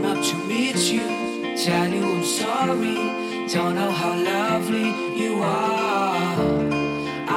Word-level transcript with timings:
come 0.00 0.16
up 0.16 0.24
to 0.24 0.36
meet 0.46 0.76
you, 0.92 1.00
tell 1.56 1.88
you 1.88 2.04
I'm 2.04 2.24
sorry. 2.24 3.48
Don't 3.48 3.74
know 3.74 3.90
how 3.90 4.14
lovely 4.14 4.88
you 5.20 5.40
are. 5.42 6.36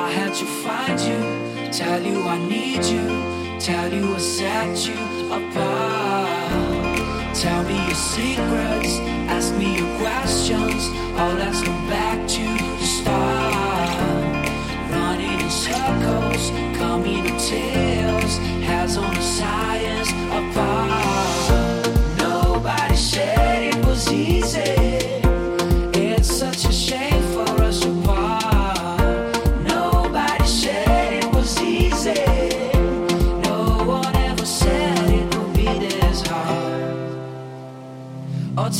I 0.03 0.11
had 0.11 0.33
to 0.35 0.45
find 0.63 0.99
you, 0.99 1.71
tell 1.71 2.01
you 2.01 2.21
I 2.21 2.37
need 2.37 2.83
you, 2.85 3.07
tell 3.59 3.91
you 3.91 4.13
I 4.13 4.17
set 4.19 4.87
you 4.87 5.01
apart. 5.39 6.35
Tell 7.35 7.63
me 7.63 7.77
your 7.87 8.01
secrets, 8.13 8.93
ask 9.35 9.55
me 9.55 9.77
your 9.77 9.91
questions. 9.97 10.81
Oh, 11.21 11.35
let's 11.39 11.61
go 11.61 11.73
back 11.89 12.27
to 12.27 12.45
the 12.81 12.87
start. 12.97 14.49
Running 14.91 15.39
in 15.39 15.49
circles, 15.49 16.51
coming 16.77 17.25
in 17.25 17.37
tails, 17.37 18.37
heads 18.67 18.97
on 18.97 19.13
the 19.13 19.21
science 19.21 20.11
apart. 20.39 21.60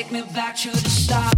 Take 0.00 0.12
me 0.12 0.22
back 0.34 0.56
to 0.56 0.70
the 0.70 0.88
start. 0.88 1.34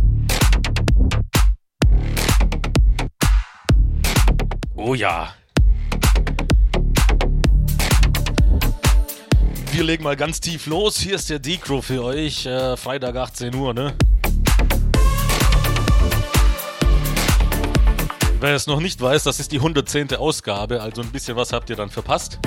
Oh 4.77 4.95
ja. 4.95 5.35
Wir 9.73 9.85
legen 9.85 10.05
mal 10.05 10.17
ganz 10.17 10.41
tief 10.41 10.67
los. 10.67 10.99
Hier 10.99 11.17
ist 11.17 11.31
der 11.31 11.39
Decro 11.39 11.81
für 11.81 12.05
euch. 12.05 12.47
Äh, 12.47 12.77
Freitag 12.77 13.17
18 13.17 13.55
Uhr, 13.55 13.75
ne? 13.75 13.95
Wer 18.41 18.55
es 18.55 18.67
noch 18.67 18.81
nicht 18.81 19.01
weiß, 19.01 19.23
das 19.25 19.41
ist 19.41 19.53
die 19.53 19.59
110. 19.59 20.15
Ausgabe, 20.17 20.83
also 20.83 21.01
ein 21.01 21.11
bisschen 21.11 21.37
was 21.37 21.53
habt 21.53 21.71
ihr 21.71 21.77
dann 21.77 21.91
verpasst. 21.91 22.39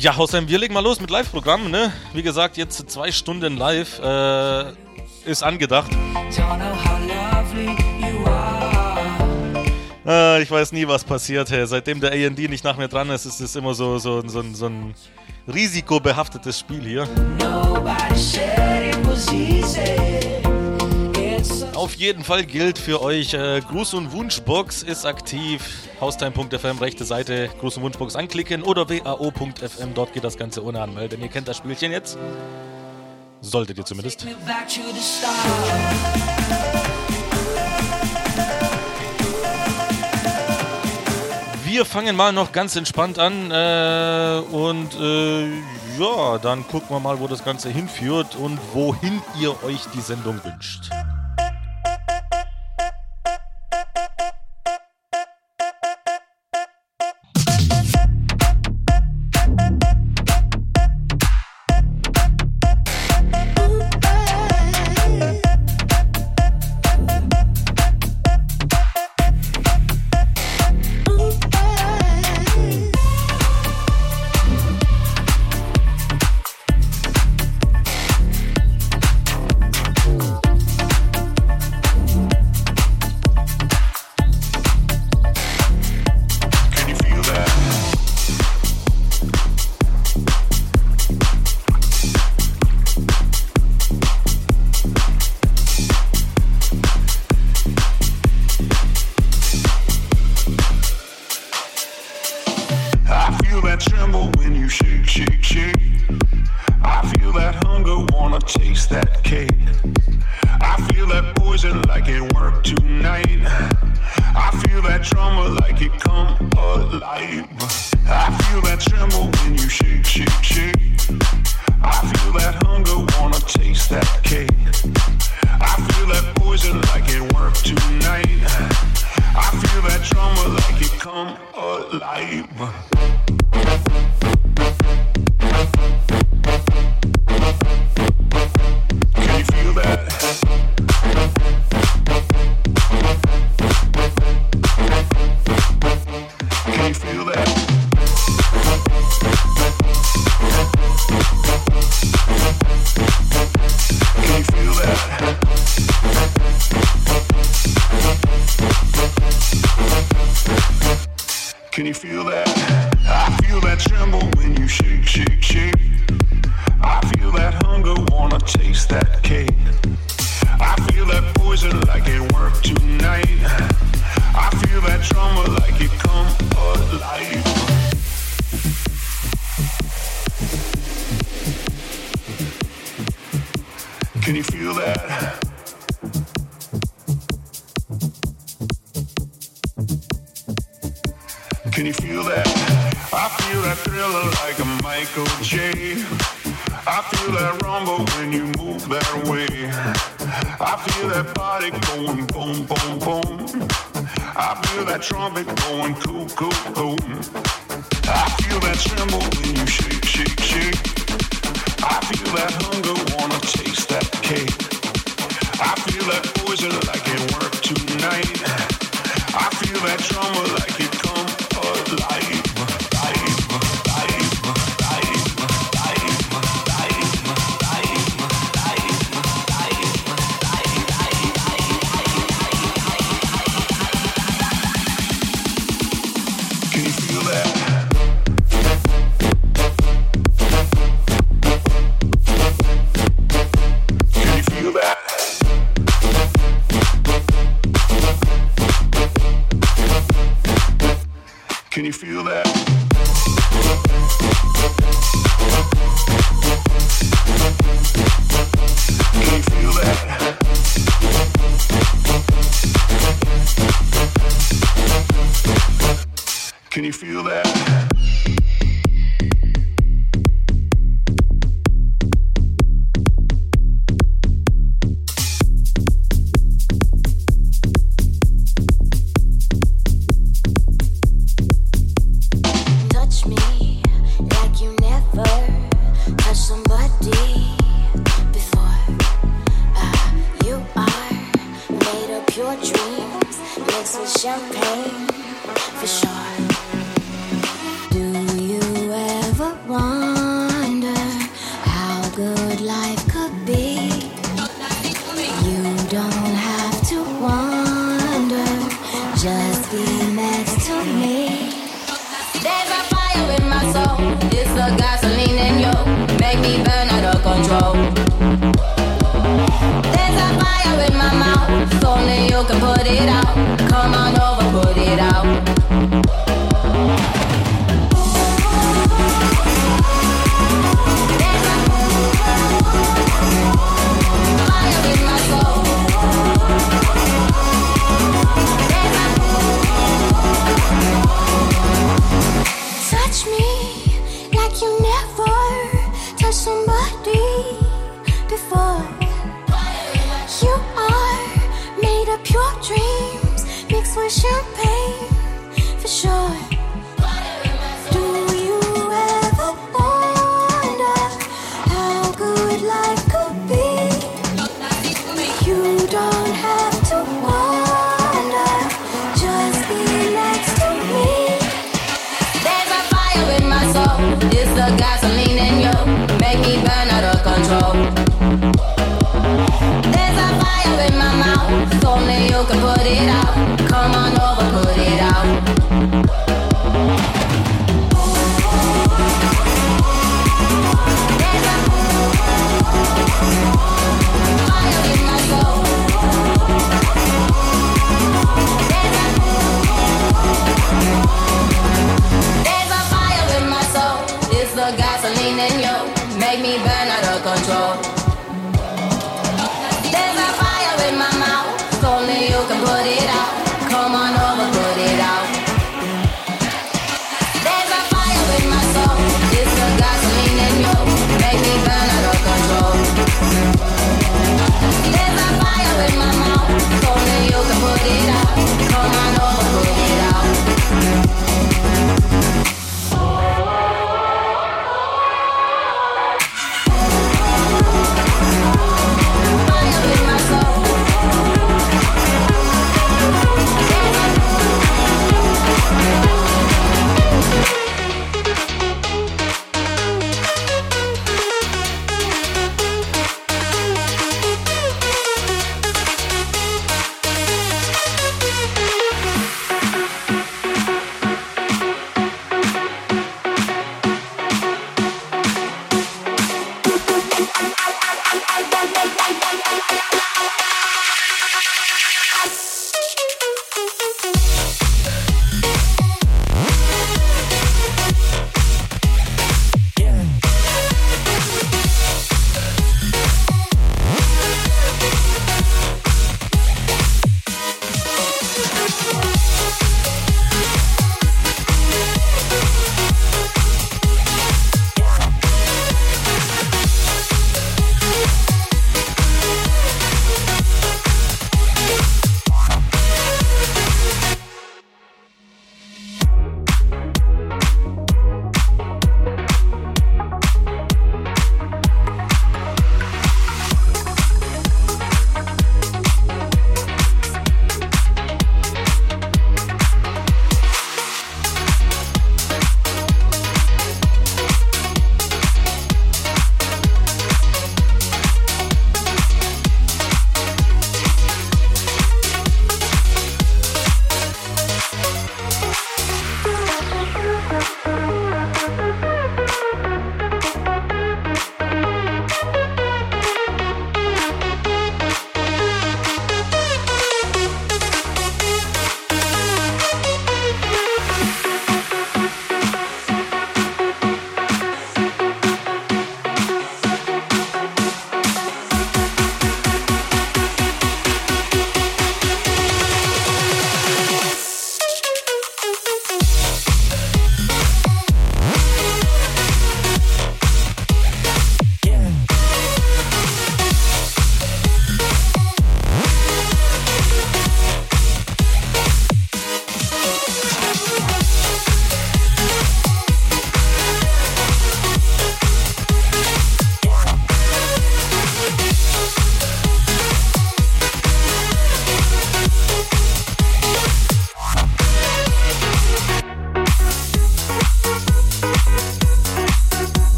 Ja, 0.00 0.16
Hausheim, 0.16 0.46
wir 0.46 0.58
legen 0.60 0.74
mal 0.74 0.84
los 0.84 1.00
mit 1.00 1.10
Live-Programm, 1.10 1.72
ne? 1.72 1.92
Wie 2.12 2.22
gesagt, 2.22 2.56
jetzt 2.56 2.88
zwei 2.88 3.10
Stunden 3.10 3.56
live 3.56 3.98
äh, 3.98 4.70
ist 5.24 5.42
angedacht. 5.42 5.90
Äh, 10.06 10.42
ich 10.42 10.50
weiß 10.52 10.70
nie, 10.70 10.86
was 10.86 11.02
passiert. 11.02 11.50
Hey. 11.50 11.66
Seitdem 11.66 12.00
der 12.00 12.12
AD 12.12 12.46
nicht 12.46 12.62
nach 12.62 12.76
mir 12.76 12.86
dran 12.86 13.10
ist, 13.10 13.24
ist 13.24 13.40
es 13.40 13.56
immer 13.56 13.74
so, 13.74 13.98
so, 13.98 14.22
so, 14.28 14.44
so 14.52 14.66
ein 14.66 14.94
risikobehaftetes 15.52 16.60
Spiel 16.60 16.82
hier. 16.82 17.08
Nobody 17.40 18.16
said 18.16 18.94
it 18.94 19.04
was 19.04 19.32
easy. 19.32 20.17
Auf 21.78 21.94
jeden 21.94 22.24
Fall 22.24 22.44
gilt 22.44 22.76
für 22.76 23.00
euch, 23.02 23.34
äh, 23.34 23.60
Gruß- 23.60 23.94
und 23.94 24.10
Wunschbox 24.10 24.82
ist 24.82 25.06
aktiv. 25.06 25.62
Haustime.fm, 26.00 26.78
rechte 26.78 27.04
Seite, 27.04 27.50
Gruß- 27.62 27.76
und 27.76 27.82
Wunschbox 27.84 28.16
anklicken 28.16 28.64
oder 28.64 28.90
wao.fm, 28.90 29.94
dort 29.94 30.12
geht 30.12 30.24
das 30.24 30.36
Ganze 30.36 30.64
ohne 30.64 30.82
Anmelden. 30.82 31.22
Ihr 31.22 31.28
kennt 31.28 31.46
das 31.46 31.58
Spielchen 31.58 31.92
jetzt. 31.92 32.18
Solltet 33.42 33.78
ihr 33.78 33.84
zumindest. 33.84 34.26
Wir 41.64 41.84
fangen 41.84 42.16
mal 42.16 42.32
noch 42.32 42.50
ganz 42.50 42.74
entspannt 42.74 43.20
an 43.20 43.52
äh, 43.52 44.40
und 44.50 44.98
äh, 45.00 45.46
ja, 45.96 46.38
dann 46.38 46.66
gucken 46.66 46.88
wir 46.88 46.98
mal, 46.98 47.20
wo 47.20 47.28
das 47.28 47.44
Ganze 47.44 47.68
hinführt 47.68 48.34
und 48.34 48.58
wohin 48.72 49.22
ihr 49.40 49.62
euch 49.62 49.82
die 49.94 50.00
Sendung 50.00 50.40
wünscht. 50.42 50.90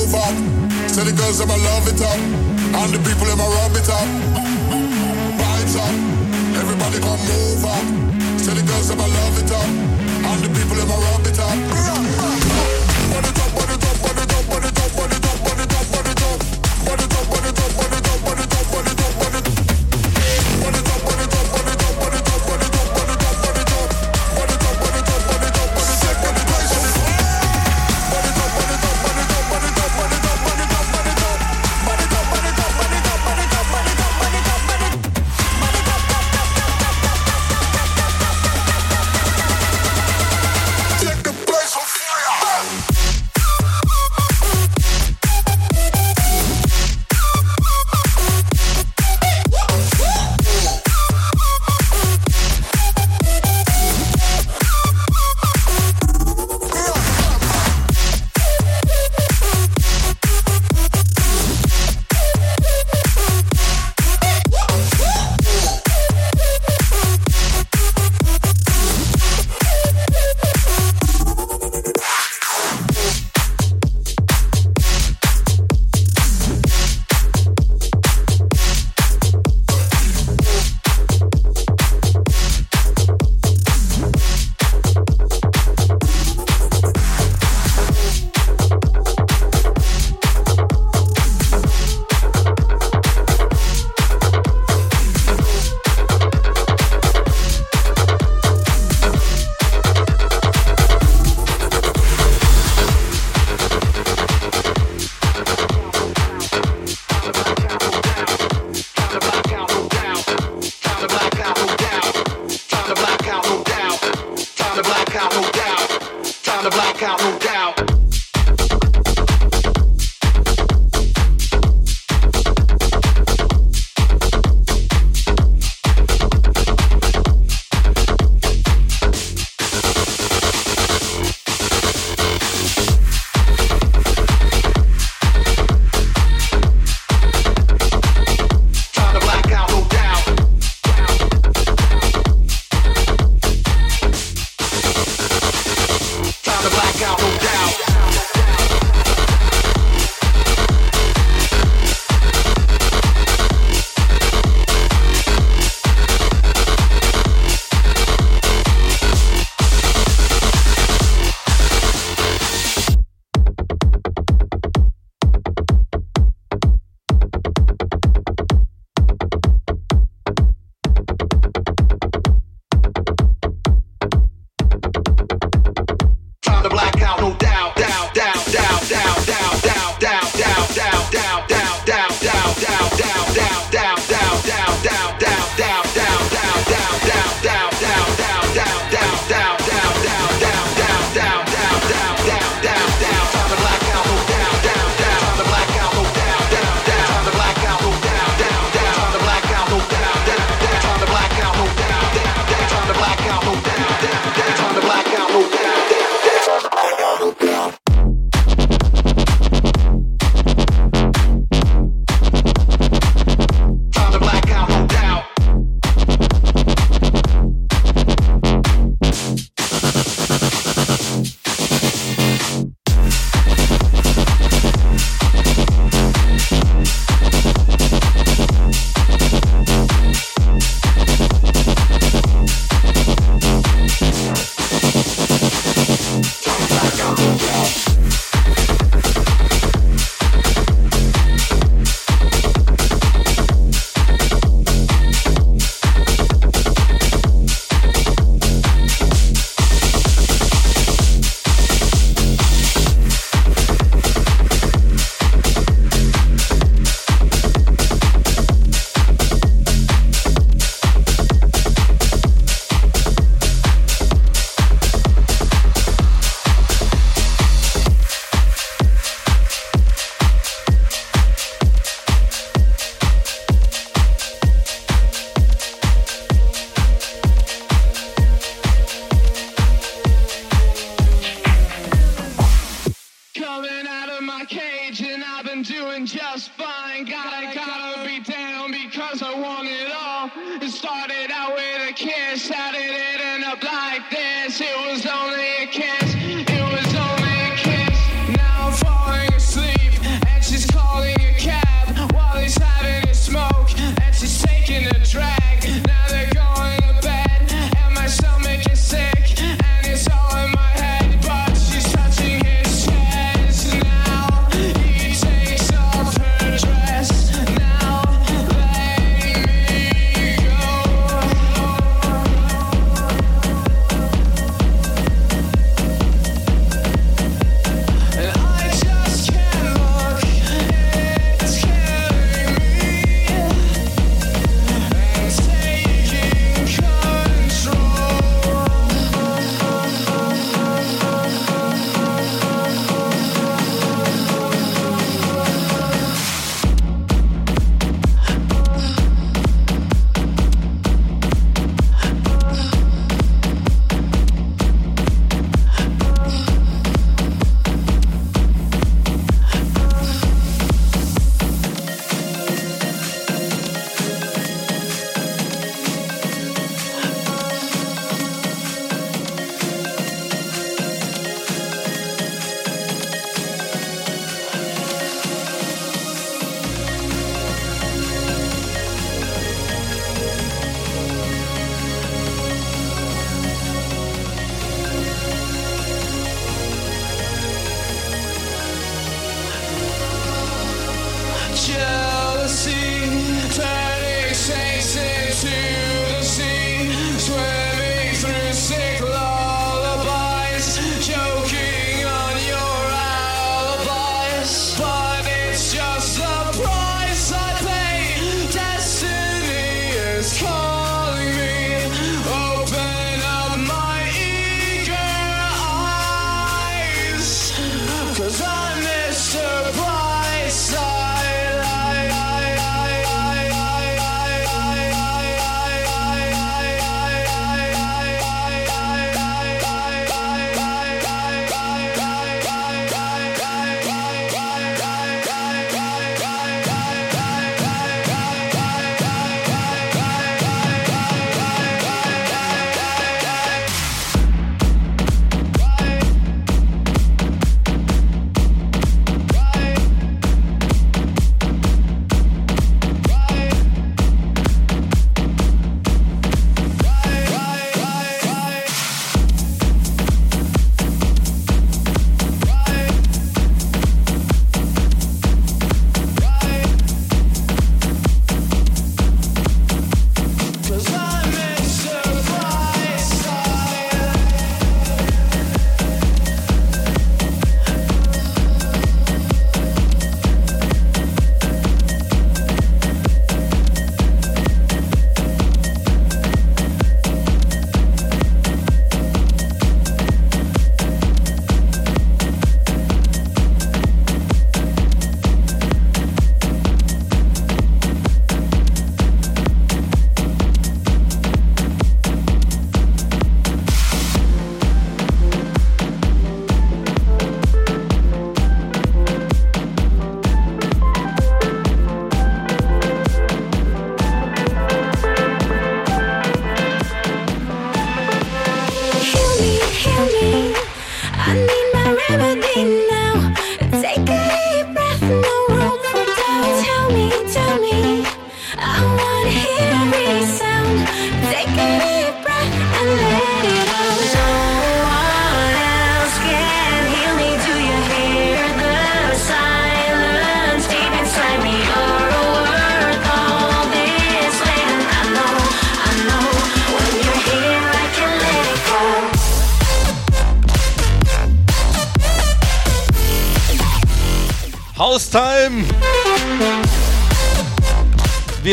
move 0.00 0.14
up. 0.14 0.34
So 0.88 1.04
the 1.04 1.12
girls 1.12 1.38
them 1.38 1.50
I 1.50 1.56
love 1.56 1.86
it 1.88 2.00
up, 2.00 2.20
and 2.80 2.92
the 2.92 2.98
people 3.04 3.26
them 3.26 3.40
I 3.40 3.48
rub 3.56 3.76
it 3.76 3.88
up. 3.88 4.08
Vibes 5.40 5.76
up, 5.76 5.94
everybody 6.56 6.98
come 7.04 7.20
move 7.28 7.64
up. 7.64 7.84
Tell 8.40 8.54
the 8.54 8.64
girls 8.64 8.88
them 8.88 9.00
I 9.00 9.06
love 9.06 9.36
it 9.42 9.52
up, 9.52 9.68
and 10.30 10.40
the 10.44 10.48
people 10.56 10.76
them 10.76 10.90
I 10.90 10.96
rub 11.04 11.26
it 11.26 11.38
up. 11.38 11.56
Put 13.12 13.24
it 13.28 13.38
up, 13.38 13.52
it 13.52 13.84
up. 17.34 17.39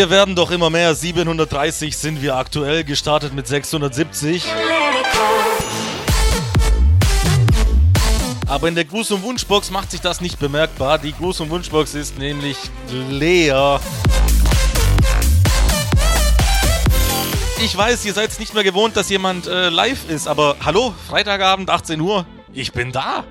Wir 0.08 0.16
werden 0.16 0.36
doch 0.36 0.52
immer 0.52 0.70
mehr. 0.70 0.96
730 0.96 1.98
sind 1.98 2.22
wir 2.22 2.38
aktuell, 2.38 2.86
gestartet 2.86 3.34
mit 3.34 3.46
670. 3.46 4.42
Aber 8.48 8.70
in 8.70 8.76
der 8.76 8.86
Gruß- 8.86 9.12
und 9.12 9.24
Wunschbox 9.24 9.70
macht 9.70 9.92
sich 9.92 10.00
das 10.00 10.22
nicht 10.22 10.40
bemerkbar. 10.40 10.98
Die 10.98 11.12
Gruß- 11.12 11.42
und 11.42 11.50
Wunschbox 11.50 11.94
ist 11.94 12.18
nämlich 12.18 12.56
leer. 13.10 13.82
Ich 17.62 17.76
weiß, 17.76 18.06
ihr 18.06 18.14
seid 18.14 18.40
nicht 18.40 18.54
mehr 18.54 18.64
gewohnt, 18.64 18.96
dass 18.96 19.10
jemand 19.10 19.46
äh, 19.48 19.68
live 19.68 20.10
ist, 20.10 20.30
aber 20.30 20.56
hallo, 20.64 20.94
Freitagabend, 21.10 21.70
18 21.70 22.00
Uhr, 22.00 22.26
ich 22.54 22.72
bin 22.72 22.94
da. 22.94 23.26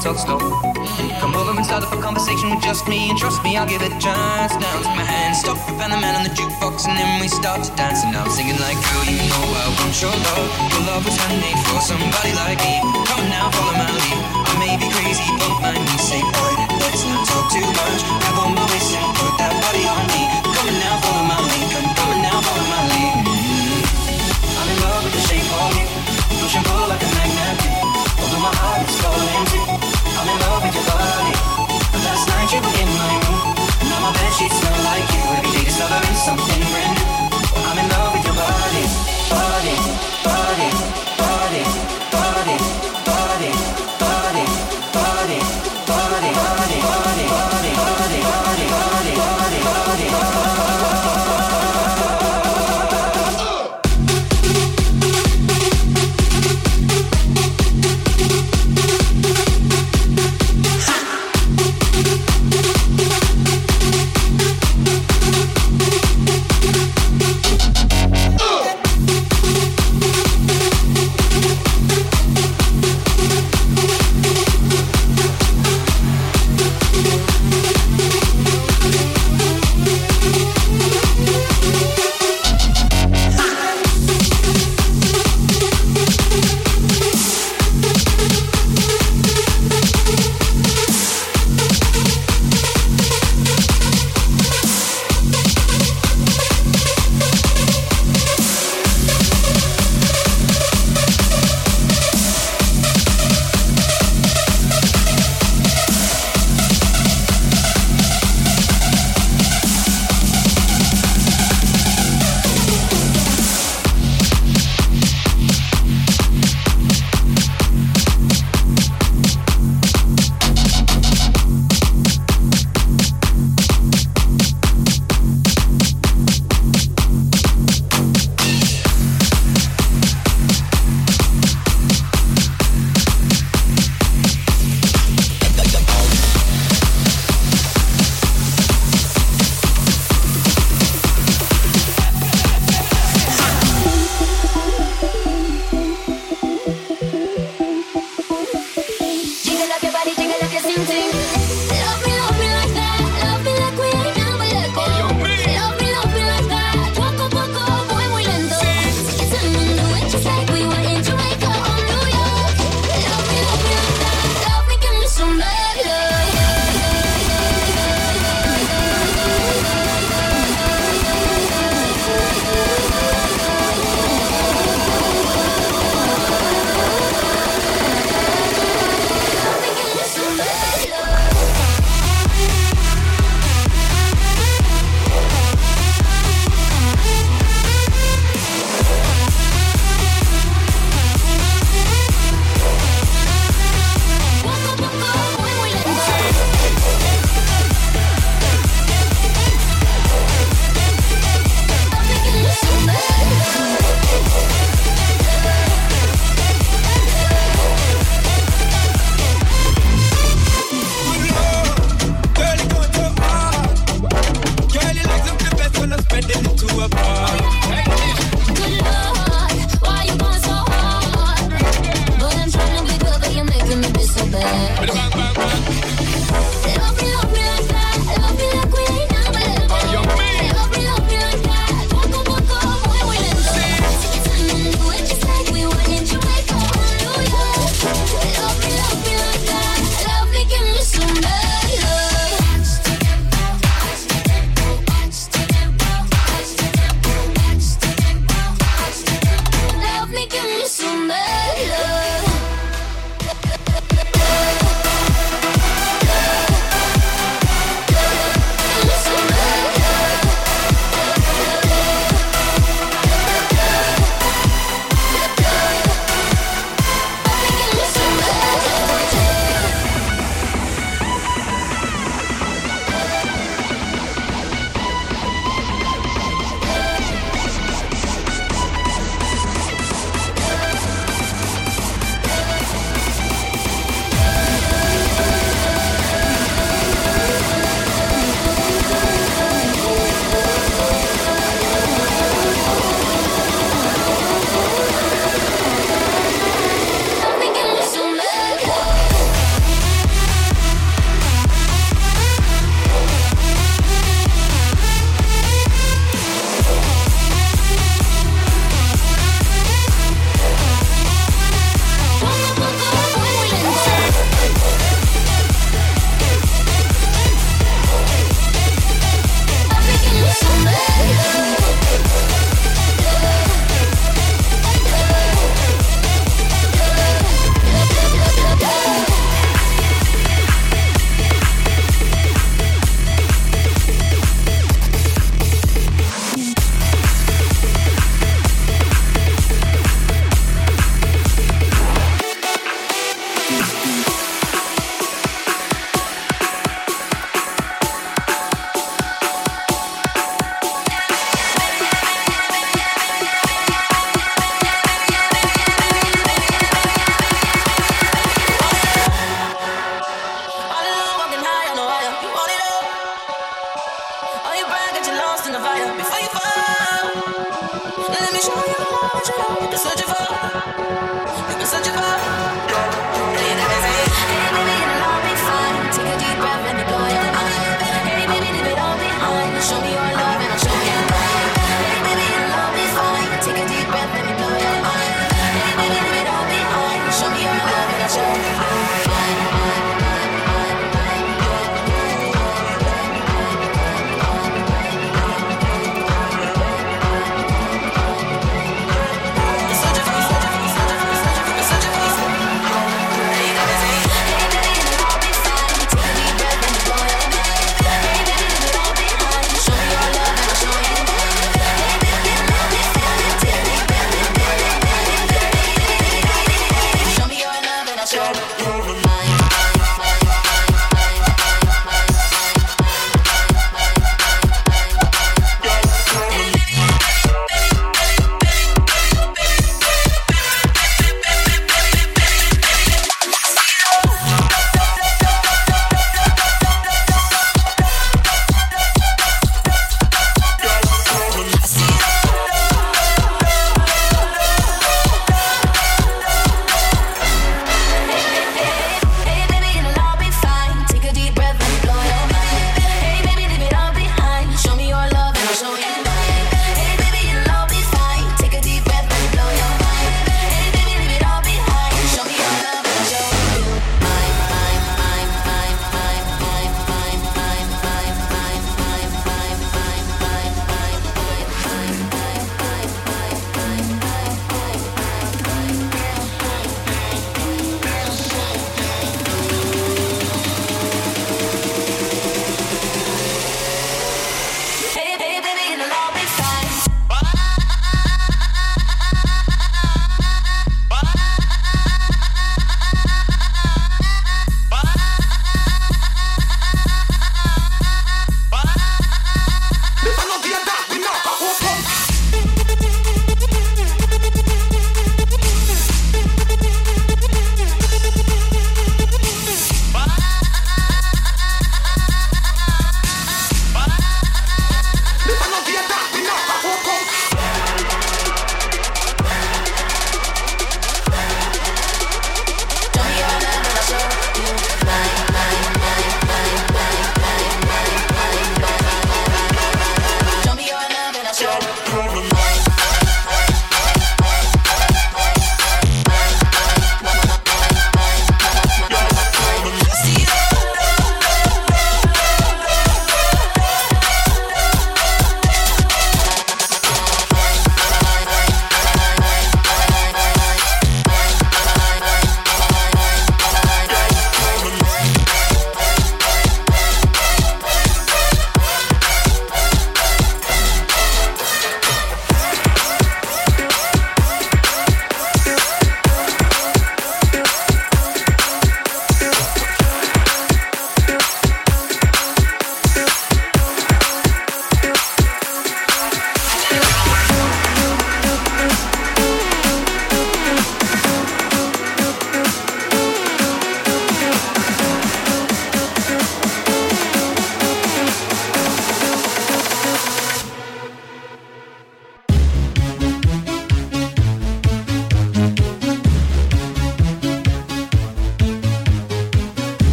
talk 0.00 0.16
slow. 0.16 0.40
Come 1.20 1.36
over 1.36 1.52
and 1.52 1.64
start 1.64 1.84
up 1.84 1.92
a 1.92 2.00
conversation 2.00 2.48
with 2.48 2.64
just 2.64 2.88
me, 2.88 3.10
and 3.10 3.18
trust 3.18 3.44
me, 3.44 3.56
I'll 3.56 3.68
give 3.68 3.82
it 3.84 3.92
a 3.92 4.00
chance. 4.00 4.52
Now 4.56 4.80
take 4.80 4.96
my 4.96 5.04
hand, 5.04 5.36
stop, 5.36 5.60
and 5.68 5.92
the 5.92 6.00
man 6.00 6.16
on 6.16 6.24
the 6.24 6.32
jukebox, 6.32 6.88
and 6.88 6.96
then 6.96 7.20
we 7.20 7.28
start 7.28 7.60
to 7.64 7.70
dance. 7.76 8.00
And 8.04 8.16
I'm 8.16 8.30
singing 8.32 8.56
like, 8.64 8.80
girl, 8.80 9.04
you 9.04 9.20
know 9.28 9.44
I 9.60 9.68
want 9.76 9.92
your 10.00 10.16
love. 10.16 10.48
Your 10.72 10.82
love 10.88 11.04
was 11.04 11.16
handmade 11.20 11.60
for 11.68 11.84
somebody 11.84 12.32
like 12.32 12.58
me. 12.64 12.80
Come 13.12 13.28
now, 13.28 13.52
follow 13.52 13.76
my 13.76 13.92
lead. 13.92 14.16
I 14.48 14.52
may 14.56 14.72
be 14.80 14.88
crazy, 14.88 15.28
but 15.36 15.52
my 15.60 15.76
knees 15.76 16.04
say, 16.08 16.20
boy, 16.24 16.52
let's 16.80 17.04
not 17.04 17.20
talk 17.28 17.52
too 17.52 17.68
much. 17.68 18.00
Grab 18.24 18.40
on 18.40 18.56
my 18.56 18.64
waist 18.72 18.96
and 18.96 19.12
put 19.20 19.36
that 19.36 19.52
body 19.52 19.84
on 19.84 20.04
me. 20.16 20.29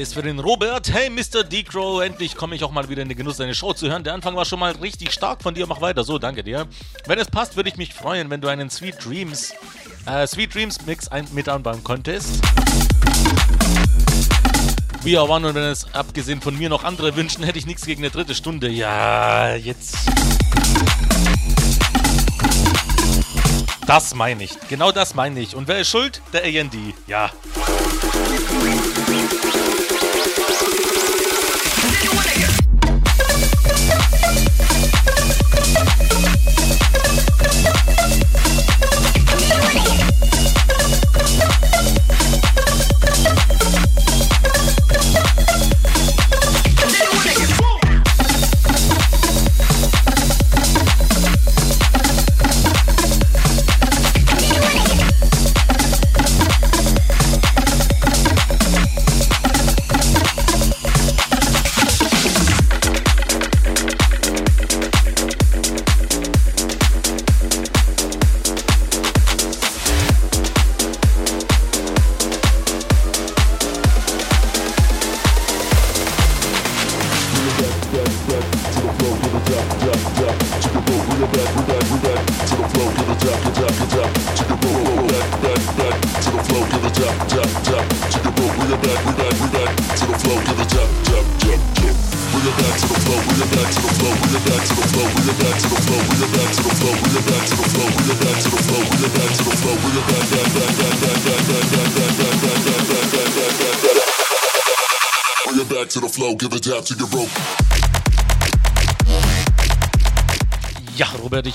Ist 0.00 0.14
für 0.14 0.22
den 0.22 0.38
Robert. 0.38 0.90
Hey, 0.90 1.10
Mr. 1.10 1.44
Decrow, 1.44 2.00
endlich 2.02 2.34
komme 2.34 2.54
ich 2.56 2.64
auch 2.64 2.70
mal 2.70 2.88
wieder 2.88 3.02
in 3.02 3.08
den 3.08 3.18
Genuss, 3.18 3.36
deine 3.36 3.54
Show 3.54 3.74
zu 3.74 3.88
hören. 3.90 4.02
Der 4.02 4.14
Anfang 4.14 4.34
war 4.34 4.46
schon 4.46 4.58
mal 4.58 4.72
richtig 4.72 5.12
stark 5.12 5.42
von 5.42 5.54
dir. 5.54 5.66
Mach 5.66 5.82
weiter 5.82 6.04
so, 6.04 6.18
danke 6.18 6.42
dir. 6.42 6.66
Wenn 7.06 7.18
es 7.18 7.28
passt, 7.28 7.56
würde 7.56 7.68
ich 7.68 7.76
mich 7.76 7.92
freuen, 7.92 8.30
wenn 8.30 8.40
du 8.40 8.48
einen 8.48 8.70
Sweet 8.70 9.04
Dreams, 9.04 9.52
äh, 10.06 10.26
Sweet 10.26 10.54
Dreams 10.54 10.86
Mix 10.86 11.08
ein 11.08 11.28
mit 11.32 11.50
anbauen 11.50 11.84
könntest. 11.84 12.40
We 15.02 15.18
are 15.18 15.28
one 15.28 15.46
und 15.46 15.54
wenn 15.54 15.64
es 15.64 15.86
abgesehen 15.92 16.40
von 16.40 16.56
mir 16.56 16.70
noch 16.70 16.84
andere 16.84 17.14
wünschen, 17.14 17.44
hätte 17.44 17.58
ich 17.58 17.66
nichts 17.66 17.84
gegen 17.84 18.00
eine 18.00 18.10
dritte 18.10 18.34
Stunde. 18.34 18.70
Ja, 18.70 19.54
jetzt. 19.54 19.96
Das 23.86 24.14
meine 24.14 24.44
ich. 24.44 24.52
Genau 24.68 24.92
das 24.92 25.14
meine 25.14 25.40
ich. 25.40 25.54
Und 25.54 25.68
wer 25.68 25.78
ist 25.78 25.90
schuld? 25.90 26.22
Der 26.32 26.44
AND. 26.44 26.74
Ja, 27.06 27.30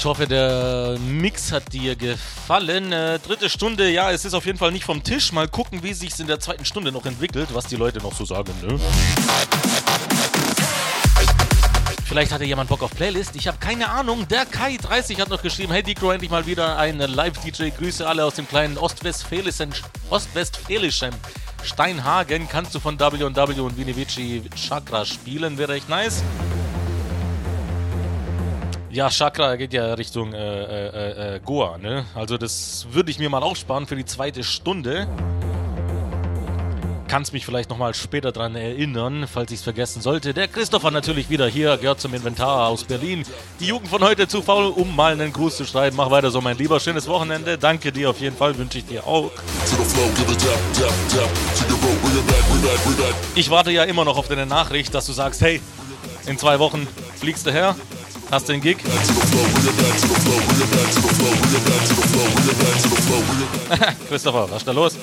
ich 0.05 0.07
hoffe, 0.07 0.27
der 0.27 0.99
Mix 0.99 1.51
hat 1.51 1.73
dir 1.73 1.95
gefallen. 1.95 2.91
Äh, 2.91 3.17
dritte 3.17 3.49
Stunde, 3.49 3.89
ja, 3.89 4.11
es 4.11 4.23
ist 4.23 4.35
auf 4.35 4.45
jeden 4.45 4.59
Fall 4.59 4.71
nicht 4.71 4.85
vom 4.85 5.01
Tisch. 5.01 5.31
Mal 5.31 5.47
gucken, 5.47 5.81
wie 5.81 5.95
sich 5.95 6.19
in 6.19 6.27
der 6.27 6.39
zweiten 6.39 6.63
Stunde 6.63 6.91
noch 6.91 7.07
entwickelt, 7.07 7.49
was 7.53 7.65
die 7.65 7.75
Leute 7.75 7.97
noch 7.97 8.13
so 8.13 8.23
sagen, 8.23 8.53
ne? 8.61 8.79
Vielleicht 12.07 12.31
hatte 12.31 12.43
jemand 12.43 12.69
Bock 12.69 12.83
auf 12.83 12.91
Playlist. 12.91 13.35
Ich 13.35 13.47
habe 13.47 13.57
keine 13.57 13.89
Ahnung. 13.89 14.27
Der 14.27 14.45
Kai30 14.45 15.19
hat 15.19 15.29
noch 15.29 15.41
geschrieben: 15.41 15.73
Hey 15.73 15.81
Decro, 15.81 16.11
endlich 16.11 16.29
mal 16.29 16.45
wieder 16.45 16.77
ein 16.77 16.99
Live-DJ. 16.99 17.69
Grüße 17.75 18.07
alle 18.07 18.25
aus 18.25 18.35
dem 18.35 18.47
kleinen 18.47 18.77
Ostwestfälischen, 18.77 19.73
Ostwestfälischen 20.11 21.15
Steinhagen. 21.63 22.47
Kannst 22.47 22.75
du 22.75 22.79
von 22.79 22.99
W&W 22.99 23.59
und 23.59 23.75
Vinivici 23.75 24.43
Chakra 24.55 25.03
spielen? 25.03 25.57
Wäre 25.57 25.73
echt 25.73 25.89
nice. 25.89 26.21
Ja, 28.95 29.09
Chakra 29.09 29.57
geht 29.57 29.73
ja 29.73 29.93
Richtung 29.95 30.33
äh, 30.33 30.37
äh, 30.37 31.35
äh, 31.35 31.39
Goa, 31.43 31.77
ne? 31.77 32.05
Also 32.15 32.37
das 32.37 32.87
würde 32.91 33.11
ich 33.11 33.19
mir 33.19 33.29
mal 33.29 33.43
aufsparen 33.43 33.87
für 33.87 33.97
die 33.97 34.05
zweite 34.05 34.41
Stunde 34.41 35.05
kannst 37.07 37.33
mich 37.33 37.45
vielleicht 37.45 37.69
nochmal 37.69 37.93
später 37.93 38.31
dran 38.31 38.55
erinnern, 38.55 39.27
falls 39.31 39.51
ich 39.51 39.59
es 39.59 39.63
vergessen 39.63 40.01
sollte. 40.01 40.33
Der 40.33 40.47
Christopher 40.47 40.91
natürlich 40.91 41.29
wieder 41.29 41.47
hier, 41.47 41.77
gehört 41.77 42.01
zum 42.01 42.13
Inventar 42.13 42.67
aus 42.67 42.83
Berlin. 42.83 43.23
Die 43.59 43.67
Jugend 43.67 43.87
von 43.87 44.03
heute 44.03 44.27
zu 44.27 44.41
faul, 44.41 44.65
um 44.65 44.95
mal 44.95 45.13
einen 45.13 45.31
Gruß 45.31 45.55
zu 45.55 45.65
schreiben. 45.65 45.95
Mach 45.95 46.09
weiter 46.09 46.31
so, 46.31 46.41
mein 46.41 46.57
Lieber. 46.57 46.79
Schönes 46.79 47.07
Wochenende. 47.07 47.57
Danke 47.57 47.91
dir 47.91 48.09
auf 48.09 48.19
jeden 48.19 48.35
Fall, 48.35 48.57
wünsche 48.57 48.79
ich 48.79 48.85
dir 48.85 49.05
auch. 49.05 49.31
Ich 53.35 53.49
warte 53.49 53.71
ja 53.71 53.83
immer 53.83 54.03
noch 54.03 54.17
auf 54.17 54.27
deine 54.27 54.45
Nachricht, 54.45 54.93
dass 54.93 55.05
du 55.05 55.13
sagst, 55.13 55.41
hey, 55.41 55.61
in 56.25 56.37
zwei 56.37 56.59
Wochen 56.59 56.87
fliegst 57.17 57.45
du 57.45 57.51
her, 57.51 57.75
hast 58.31 58.49
den 58.49 58.61
Gig. 58.61 58.77
Christopher, 64.07 64.49
was 64.49 64.57
ist 64.57 64.67
da 64.67 64.71
los? 64.71 64.93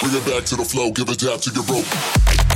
Bring 0.00 0.14
it 0.14 0.24
back 0.26 0.44
to 0.44 0.56
the 0.56 0.64
flow, 0.64 0.90
give 0.90 1.10
it 1.10 1.20
down 1.20 1.40
to 1.40 1.50
your 1.50 1.64
rope. 1.64 2.55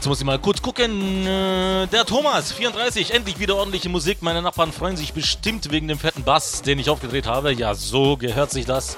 Jetzt 0.00 0.08
muss 0.08 0.20
ich 0.20 0.24
mal 0.24 0.38
kurz 0.38 0.62
gucken. 0.62 1.26
Äh, 1.26 1.86
der 1.88 2.06
Thomas, 2.06 2.52
34, 2.52 3.12
endlich 3.12 3.38
wieder 3.38 3.56
ordentliche 3.56 3.90
Musik. 3.90 4.22
Meine 4.22 4.40
Nachbarn 4.40 4.72
freuen 4.72 4.96
sich 4.96 5.12
bestimmt 5.12 5.70
wegen 5.70 5.88
dem 5.88 5.98
fetten 5.98 6.22
Bass, 6.22 6.62
den 6.62 6.78
ich 6.78 6.88
aufgedreht 6.88 7.26
habe. 7.26 7.52
Ja, 7.52 7.74
so 7.74 8.16
gehört 8.16 8.50
sich 8.50 8.64
das. 8.64 8.96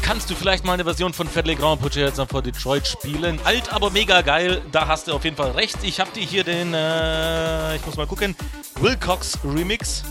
Kannst 0.00 0.30
du 0.30 0.36
vielleicht 0.36 0.64
mal 0.64 0.74
eine 0.74 0.84
Version 0.84 1.12
von 1.12 1.26
Fat 1.26 1.46
Grand 1.58 1.82
Put 1.82 1.96
Your 1.96 2.04
Heads 2.04 2.20
Up 2.20 2.30
for 2.30 2.40
Detroit 2.40 2.86
spielen? 2.86 3.40
Alt, 3.42 3.72
aber 3.72 3.90
mega 3.90 4.20
geil. 4.20 4.62
Da 4.70 4.86
hast 4.86 5.08
du 5.08 5.12
auf 5.12 5.24
jeden 5.24 5.36
Fall 5.36 5.50
recht. 5.50 5.78
Ich 5.82 5.98
habe 5.98 6.12
dir 6.12 6.22
hier 6.22 6.44
den, 6.44 6.72
äh, 6.72 7.74
ich 7.74 7.84
muss 7.84 7.96
mal 7.96 8.06
gucken, 8.06 8.36
Wilcox 8.80 9.38
Remix. 9.44 10.04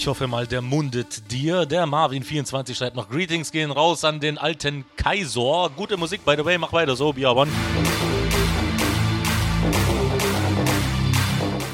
Ich 0.00 0.06
hoffe 0.06 0.28
mal, 0.28 0.46
der 0.46 0.62
mundet 0.62 1.28
dir. 1.32 1.66
Der 1.66 1.84
Marvin24 1.84 2.76
schreibt 2.76 2.94
noch 2.94 3.10
Greetings 3.10 3.50
gehen 3.50 3.72
raus 3.72 4.04
an 4.04 4.20
den 4.20 4.38
alten 4.38 4.84
Kaiser. 4.96 5.70
Gute 5.74 5.96
Musik, 5.96 6.24
by 6.24 6.36
the 6.36 6.44
way, 6.44 6.56
mach 6.56 6.72
weiter 6.72 6.94
so, 6.94 7.12
Bia 7.12 7.32
One. 7.32 7.50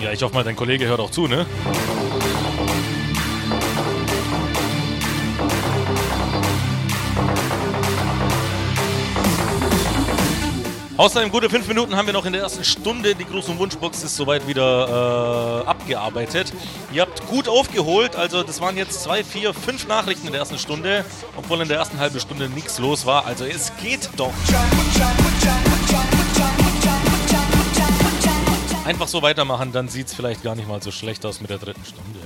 Ja, 0.00 0.10
ich 0.10 0.22
hoffe 0.22 0.34
mal, 0.34 0.42
dein 0.42 0.56
Kollege 0.56 0.86
hört 0.86 1.00
auch 1.00 1.10
zu, 1.10 1.28
ne? 1.28 1.44
Außerdem 10.96 11.30
gute 11.32 11.50
fünf 11.50 11.66
Minuten 11.66 11.96
haben 11.96 12.06
wir 12.06 12.12
noch 12.12 12.24
in 12.24 12.32
der 12.32 12.42
ersten 12.42 12.62
Stunde. 12.62 13.16
Die 13.16 13.24
große 13.24 13.58
Wunschbox 13.58 14.04
ist 14.04 14.14
soweit 14.14 14.46
wieder 14.46 15.64
äh, 15.64 15.68
abgearbeitet. 15.68 16.52
Ihr 16.94 17.02
habt 17.02 17.26
gut 17.26 17.48
aufgeholt. 17.48 18.14
Also 18.14 18.44
das 18.44 18.60
waren 18.60 18.76
jetzt 18.76 19.02
zwei, 19.02 19.24
vier, 19.24 19.52
fünf 19.52 19.88
Nachrichten 19.88 20.28
in 20.28 20.32
der 20.32 20.40
ersten 20.40 20.60
Stunde, 20.60 21.04
obwohl 21.36 21.60
in 21.60 21.66
der 21.66 21.78
ersten 21.78 21.98
halben 21.98 22.20
Stunde 22.20 22.48
nichts 22.48 22.78
los 22.78 23.04
war. 23.04 23.26
Also 23.26 23.44
es 23.44 23.72
geht 23.82 24.08
doch. 24.16 24.32
Einfach 28.84 29.08
so 29.08 29.22
weitermachen, 29.22 29.72
dann 29.72 29.88
sieht 29.88 30.06
es 30.06 30.14
vielleicht 30.14 30.44
gar 30.44 30.54
nicht 30.54 30.68
mal 30.68 30.80
so 30.80 30.92
schlecht 30.92 31.26
aus 31.26 31.40
mit 31.40 31.50
der 31.50 31.58
dritten 31.58 31.84
Stunde. 31.84 32.20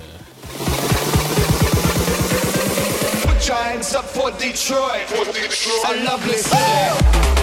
Giants 3.41 3.95
up 3.95 4.05
for 4.05 4.31
Detroit, 4.33 5.07
for 5.07 5.25
Detroit. 5.25 5.85
a 5.87 6.13
lovely 6.13 6.37
city. 6.37 7.38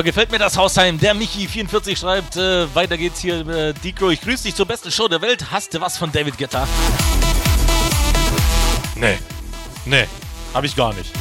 So 0.00 0.04
gefällt 0.04 0.30
mir 0.30 0.38
das 0.38 0.56
Hausheim. 0.56 0.98
Der 0.98 1.14
Michi44 1.14 1.94
schreibt, 1.94 2.34
äh, 2.34 2.74
weiter 2.74 2.96
geht's 2.96 3.20
hier. 3.20 3.46
Äh, 3.46 3.74
Dicro, 3.74 4.08
ich 4.08 4.22
grüße 4.22 4.44
dich 4.44 4.54
zur 4.54 4.64
besten 4.64 4.90
Show 4.90 5.08
der 5.08 5.20
Welt. 5.20 5.50
Hast 5.50 5.74
du 5.74 5.80
was 5.82 5.98
von 5.98 6.10
David 6.10 6.38
Guetta? 6.38 6.66
Nee. 8.96 9.18
Nee, 9.84 10.06
hab 10.54 10.64
ich 10.64 10.74
gar 10.74 10.94
nicht. 10.94 11.12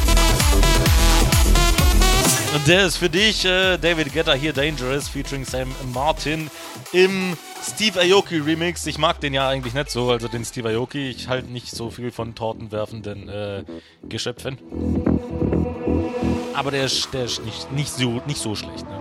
Und 2.56 2.68
der 2.70 2.86
ist 2.86 2.96
für 2.96 3.10
dich, 3.10 3.44
äh, 3.44 3.78
David 3.78 4.14
Guetta 4.14 4.32
hier, 4.32 4.54
Dangerous, 4.54 5.10
featuring 5.10 5.44
Sam 5.44 5.76
Martin 5.94 6.50
im 6.94 7.36
Steve 7.62 8.00
Aoki 8.00 8.38
Remix. 8.38 8.86
Ich 8.86 8.98
mag 8.98 9.20
den 9.20 9.34
ja 9.34 9.50
eigentlich 9.50 9.74
nicht 9.74 9.92
so, 9.92 10.10
also 10.10 10.30
den 10.30 10.46
Steve 10.46 10.70
Aoki. 10.70 11.10
Ich 11.10 11.28
halte 11.28 11.52
nicht 11.52 11.70
so 11.72 11.90
viel 11.90 12.12
von 12.12 12.34
tortenwerfenden 12.34 13.28
äh, 13.28 13.64
Geschöpfen. 14.08 14.58
Aber 16.60 16.72
der 16.72 16.84
ist, 16.84 17.08
der 17.14 17.24
ist 17.24 17.42
nicht, 17.42 17.72
nicht, 17.72 17.90
so, 17.90 18.22
nicht 18.26 18.42
so 18.42 18.54
schlecht. 18.54 18.86
Ne? 18.86 19.00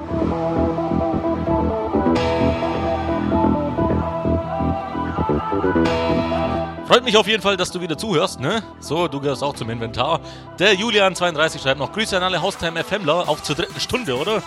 Freut 6.86 7.04
mich 7.04 7.16
auf 7.16 7.26
jeden 7.26 7.42
Fall, 7.42 7.56
dass 7.56 7.72
du 7.72 7.80
wieder 7.80 7.98
zuhörst, 7.98 8.38
ne? 8.38 8.62
So, 8.78 9.08
du 9.08 9.18
gehörst 9.18 9.42
auch 9.42 9.54
zum 9.56 9.70
Inventar. 9.70 10.20
Der 10.60 10.74
Julian32 10.74 11.60
schreibt 11.60 11.80
noch 11.80 11.90
Grüße 11.90 12.16
an 12.16 12.22
alle 12.22 12.40
Haustime 12.40 12.84
FMler, 12.84 13.28
auf 13.28 13.42
zur 13.42 13.56
dritten 13.56 13.80
Stunde, 13.80 14.16
oder? 14.16 14.40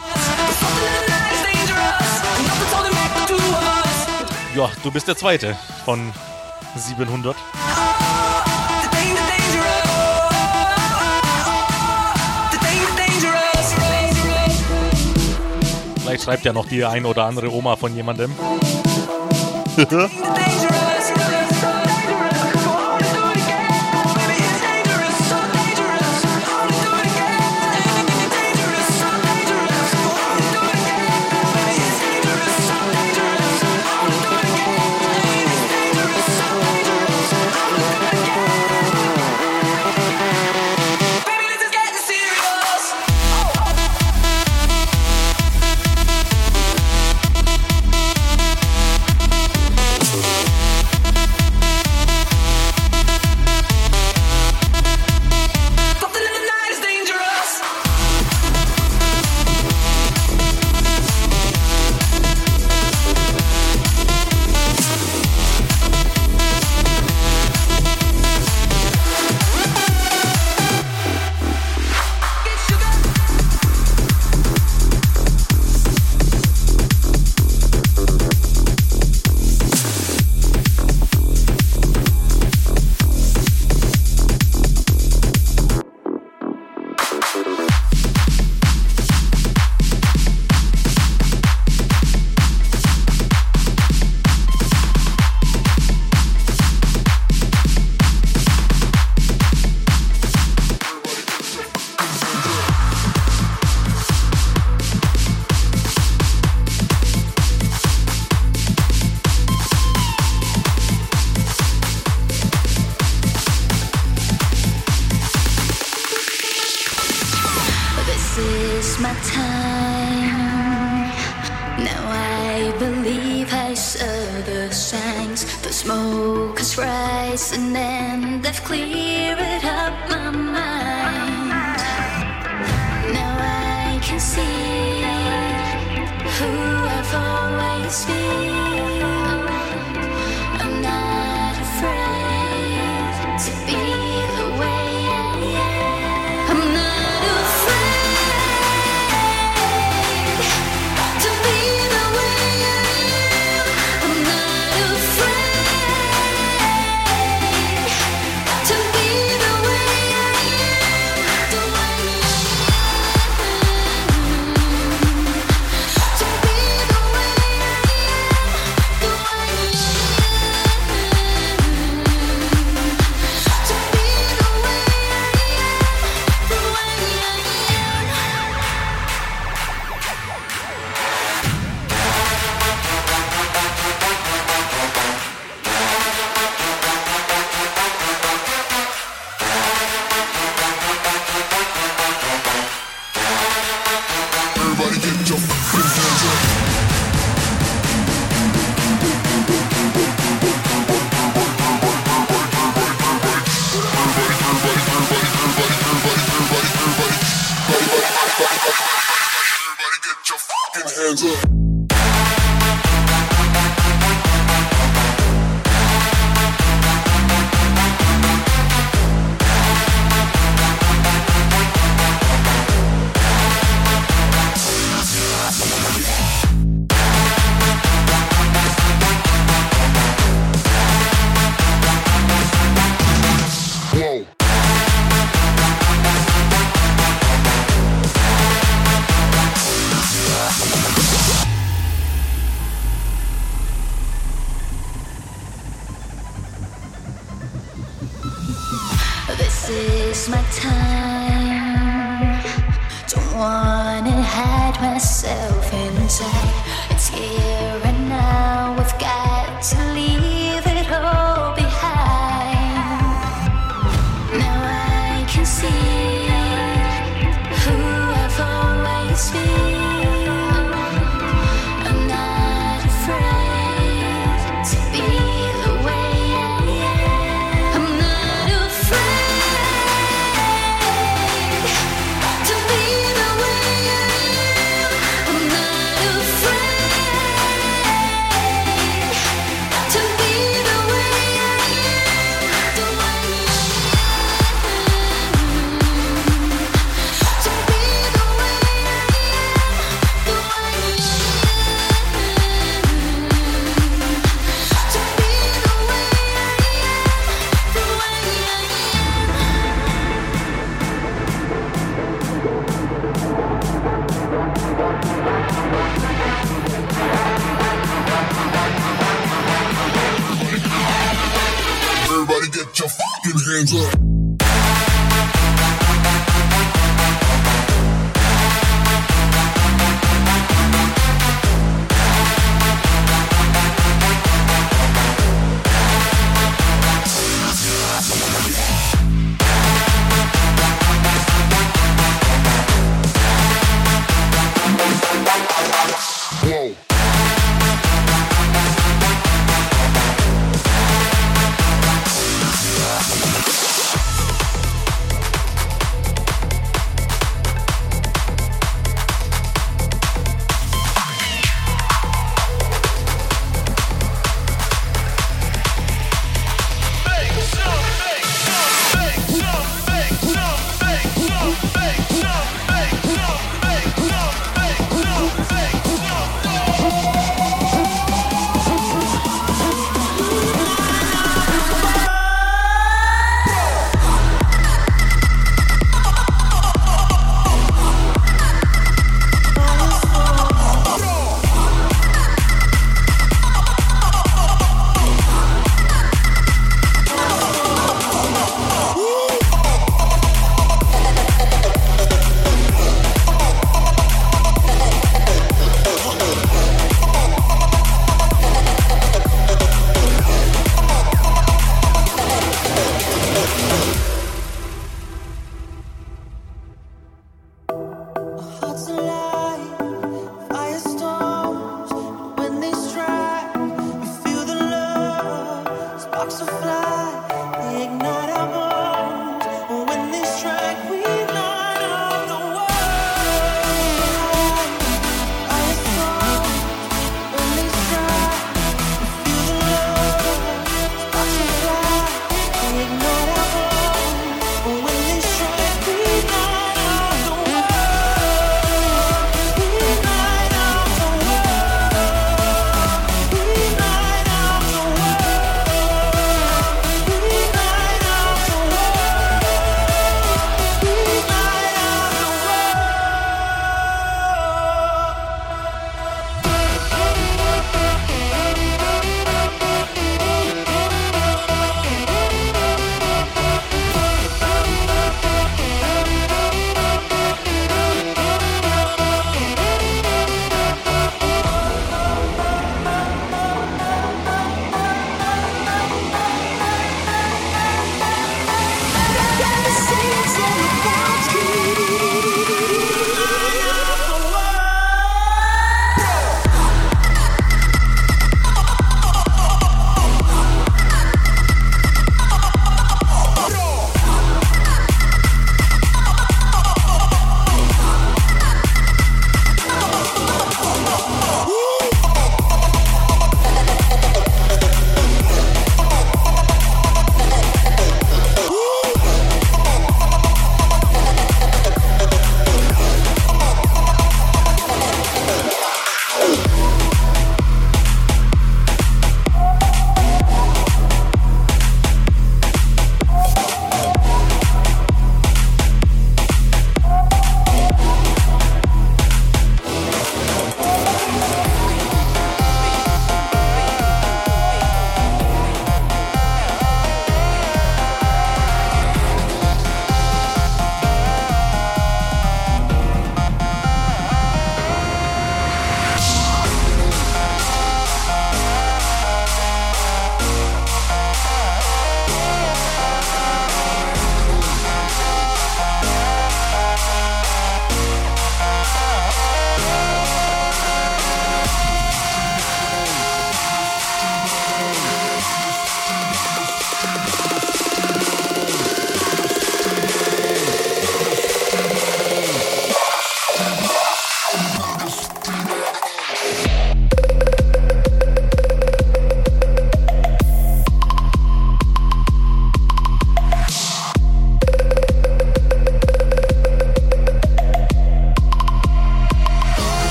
Ja, 4.56 4.70
du 4.84 4.90
bist 4.90 5.10
der 5.10 5.18
Zweite 5.18 5.58
von 5.84 6.14
700. 6.78 7.36
Vielleicht 16.22 16.44
schreibt 16.44 16.46
ja 16.46 16.54
noch 16.54 16.68
die 16.68 16.86
ein 16.86 17.06
oder 17.06 17.26
andere 17.26 17.52
Oma 17.52 17.76
von 17.76 17.96
jemandem. 17.96 18.32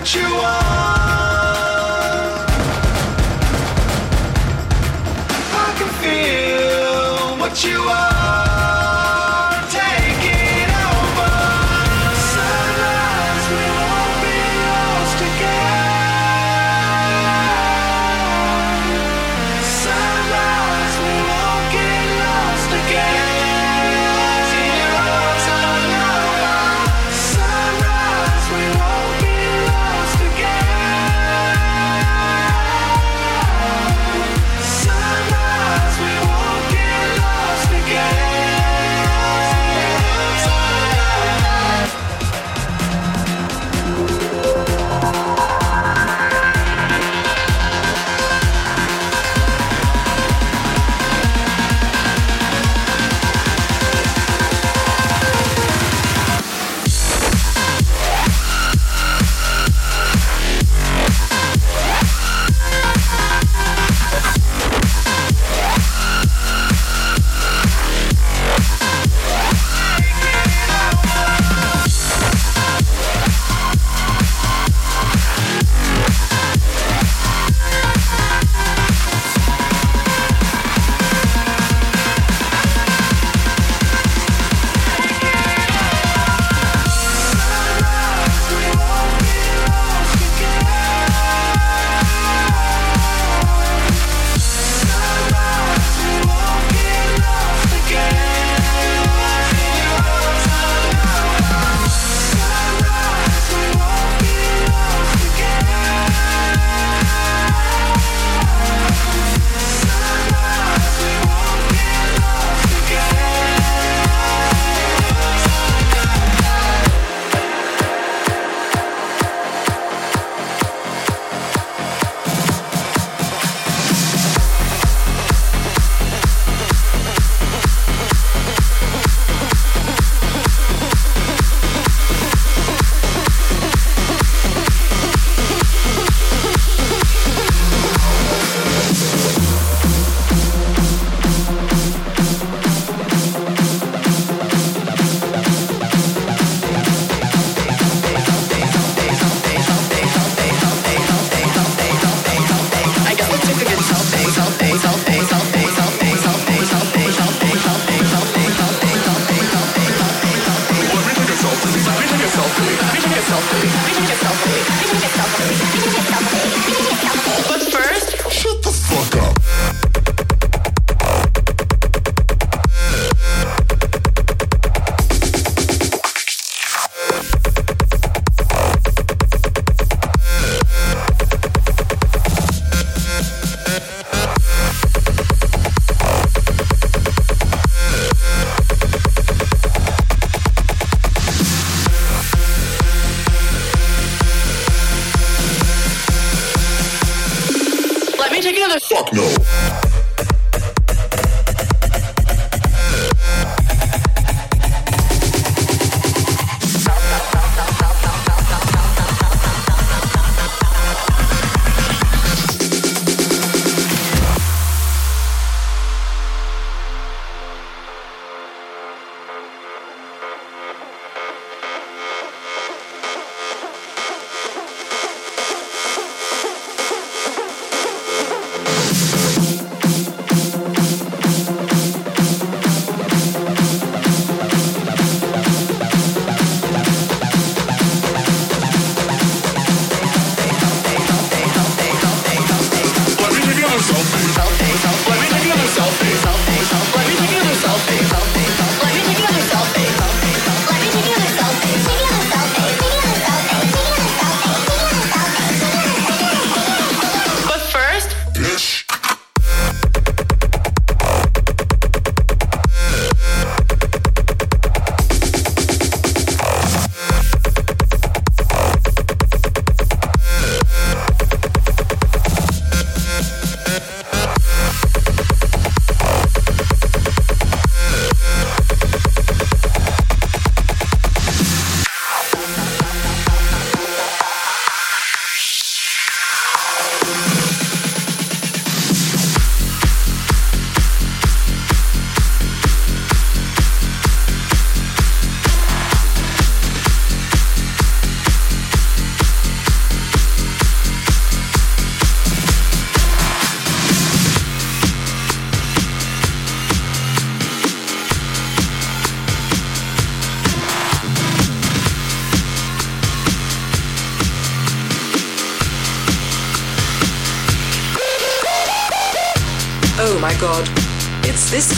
what 0.00 0.14
you 0.14 0.22
want. 0.22 0.79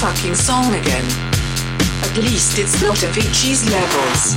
Fucking 0.03 0.35
song 0.35 0.75
again. 0.75 1.05
At 2.03 2.17
least 2.17 2.59
it's 2.59 2.83
not 2.83 2.97
Avicii's 2.97 3.71
levels. 3.71 4.35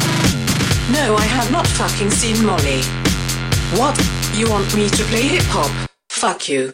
No, 0.91 1.15
I 1.15 1.25
have 1.25 1.51
not 1.51 1.65
fucking 1.65 2.11
seen 2.11 2.45
Molly. 2.45 2.83
What? 3.73 3.97
You 4.35 4.47
want 4.47 4.75
me 4.75 4.89
to 4.89 5.03
play 5.05 5.23
hip 5.23 5.45
hop? 5.47 5.89
Fuck 6.07 6.49
you. 6.49 6.73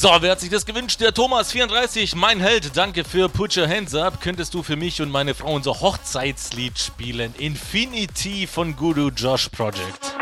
So, 0.00 0.10
wer 0.20 0.30
hat 0.30 0.38
sich 0.38 0.50
das 0.50 0.64
gewünscht? 0.64 1.00
Der 1.00 1.12
Thomas34, 1.12 2.14
mein 2.14 2.38
Held. 2.38 2.76
Danke 2.76 3.02
für 3.02 3.28
Put 3.28 3.56
Your 3.56 3.66
Hands 3.66 3.92
Up. 3.96 4.20
Könntest 4.20 4.54
du 4.54 4.62
für 4.62 4.76
mich 4.76 5.02
und 5.02 5.10
meine 5.10 5.34
Frau 5.34 5.52
unser 5.52 5.80
Hochzeitslied 5.80 6.78
spielen? 6.78 7.34
Infinity 7.36 8.46
von 8.46 8.76
Guru 8.76 9.08
Josh 9.08 9.48
Project. 9.48 10.14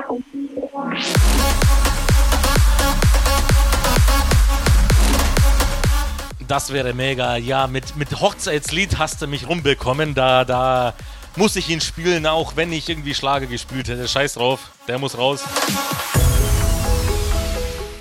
Das 6.48 6.72
wäre 6.72 6.94
mega. 6.94 7.36
Ja, 7.36 7.66
mit, 7.66 7.96
mit 7.96 8.18
Hochzeitslied 8.18 8.96
hast 8.96 9.20
du 9.20 9.26
mich 9.26 9.46
rumbekommen. 9.46 10.14
Da, 10.14 10.46
da 10.46 10.94
muss 11.36 11.54
ich 11.54 11.68
ihn 11.68 11.82
spielen, 11.82 12.24
auch 12.24 12.56
wenn 12.56 12.72
ich 12.72 12.88
irgendwie 12.88 13.14
Schlager 13.14 13.44
gespielt 13.44 13.88
hätte. 13.88 14.08
Scheiß 14.08 14.34
drauf, 14.34 14.70
der 14.88 14.98
muss 14.98 15.18
raus. 15.18 15.44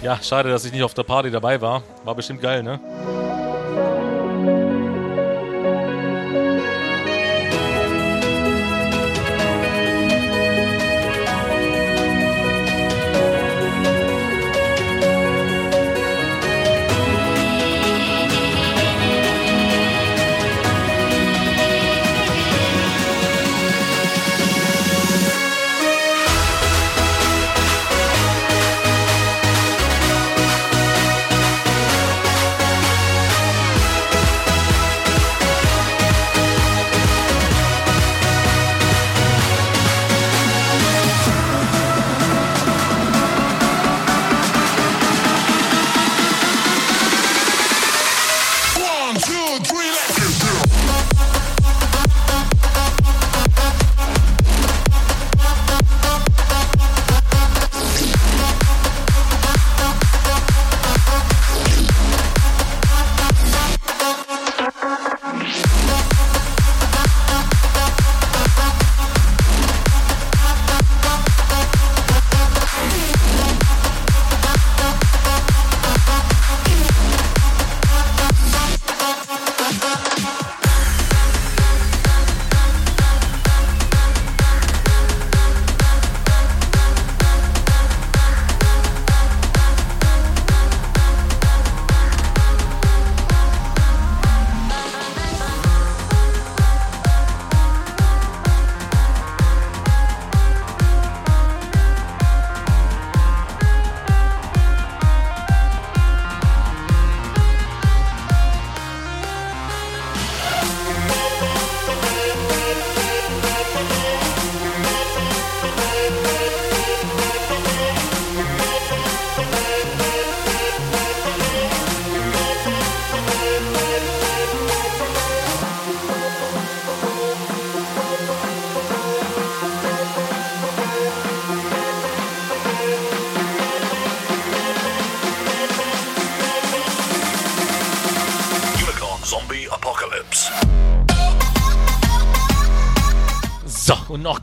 Ja, 0.06 0.20
schade, 0.22 0.50
dass 0.52 0.64
ich 0.64 0.72
nicht 0.72 0.84
auf 0.84 0.94
der 0.94 1.02
Party 1.02 1.32
dabei 1.32 1.60
war. 1.60 1.82
War 2.04 2.14
bestimmt 2.14 2.40
geil, 2.40 2.62
ne? 2.62 2.80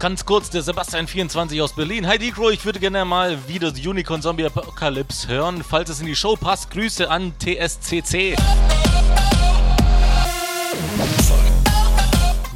Ganz 0.02 0.24
kurz 0.24 0.50
der 0.50 0.64
Sebastian24 0.64 1.62
aus 1.62 1.76
Berlin. 1.76 2.08
Hi 2.08 2.18
Decro, 2.18 2.50
ich 2.50 2.64
würde 2.64 2.80
gerne 2.80 3.04
mal 3.04 3.38
wieder 3.46 3.68
Unicorn 3.68 4.20
Zombie 4.20 4.44
Apocalypse 4.44 5.28
hören. 5.28 5.62
Falls 5.62 5.90
es 5.90 6.00
in 6.00 6.06
die 6.06 6.16
Show 6.16 6.34
passt, 6.34 6.72
Grüße 6.72 7.08
an 7.08 7.32
TSCC. 7.38 8.34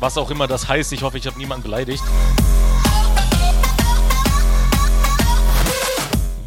Was 0.00 0.18
auch 0.18 0.28
immer 0.32 0.48
das 0.48 0.66
heißt, 0.68 0.92
ich 0.92 1.04
hoffe, 1.04 1.18
ich 1.18 1.26
habe 1.28 1.38
niemanden 1.38 1.62
beleidigt. 1.62 2.02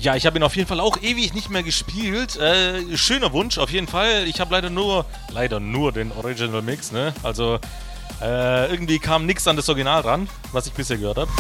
Ja, 0.01 0.17
ich 0.17 0.25
habe 0.25 0.37
ihn 0.37 0.43
auf 0.43 0.57
jeden 0.57 0.67
Fall 0.67 0.81
auch 0.81 1.01
ewig 1.01 1.33
nicht 1.33 1.49
mehr 1.49 1.63
gespielt. 1.63 2.35
Äh, 2.35 2.97
schöner 2.97 3.31
Wunsch, 3.31 3.57
auf 3.57 3.69
jeden 3.71 3.87
Fall. 3.87 4.27
Ich 4.27 4.41
habe 4.41 4.53
leider 4.53 4.69
nur, 4.69 5.05
leider 5.31 5.61
nur 5.61 5.93
den 5.93 6.11
Original 6.11 6.61
Mix, 6.61 6.91
ne? 6.91 7.13
Also, 7.23 7.57
äh, 8.21 8.71
irgendwie 8.71 8.99
kam 8.99 9.25
nichts 9.25 9.47
an 9.47 9.55
das 9.55 9.69
Original 9.69 10.01
ran, 10.01 10.29
was 10.51 10.67
ich 10.67 10.73
bisher 10.73 10.97
gehört 10.97 11.17
habe. 11.17 11.31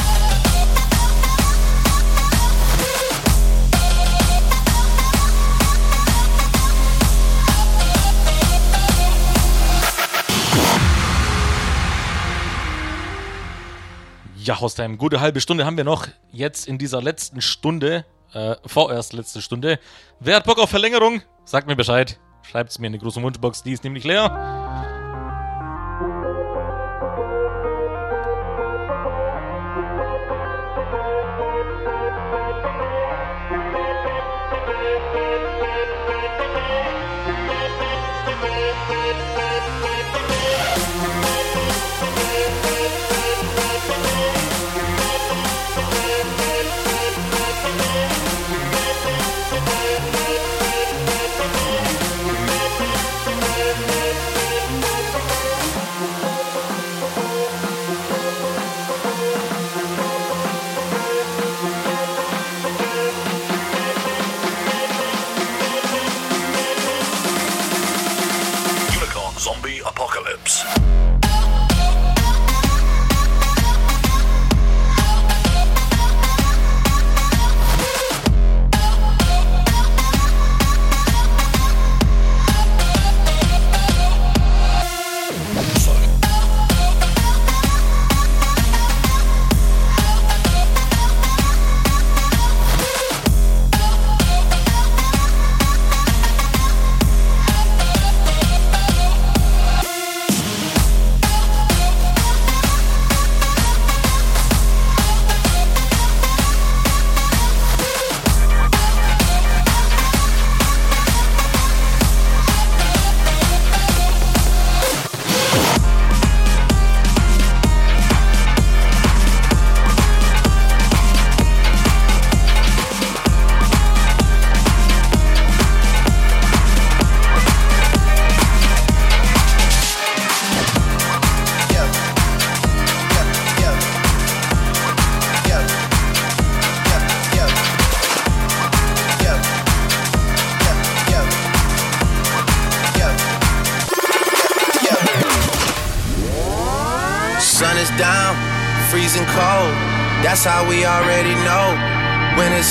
Ja, 14.49 14.59
Hostheim, 14.59 14.97
gute 14.97 15.19
halbe 15.19 15.41
Stunde 15.41 15.65
haben 15.65 15.77
wir 15.77 15.83
noch 15.83 16.07
jetzt 16.31 16.67
in 16.67 16.79
dieser 16.79 17.03
letzten 17.03 17.39
Stunde, 17.39 18.03
äh, 18.33 18.55
vorerst 18.65 19.13
letzte 19.13 19.43
Stunde. 19.43 19.79
Wer 20.19 20.37
hat 20.37 20.45
Bock 20.45 20.57
auf 20.57 20.71
Verlängerung? 20.71 21.21
Sagt 21.45 21.67
mir 21.67 21.75
Bescheid. 21.75 22.17
Schreibt's 22.49 22.79
mir 22.79 22.87
in 22.87 22.93
die 22.93 22.99
große 22.99 23.21
Wunschbox, 23.21 23.61
die 23.61 23.73
ist 23.73 23.83
nämlich 23.83 24.05
leer. 24.05 24.98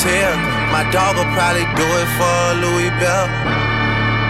here. 0.03 0.37
My 0.71 0.89
dog 0.91 1.17
will 1.17 1.33
probably 1.35 1.67
do 1.75 1.87
it 1.87 2.09
for 2.19 2.39
Louis 2.63 2.91
Bell. 3.01 3.27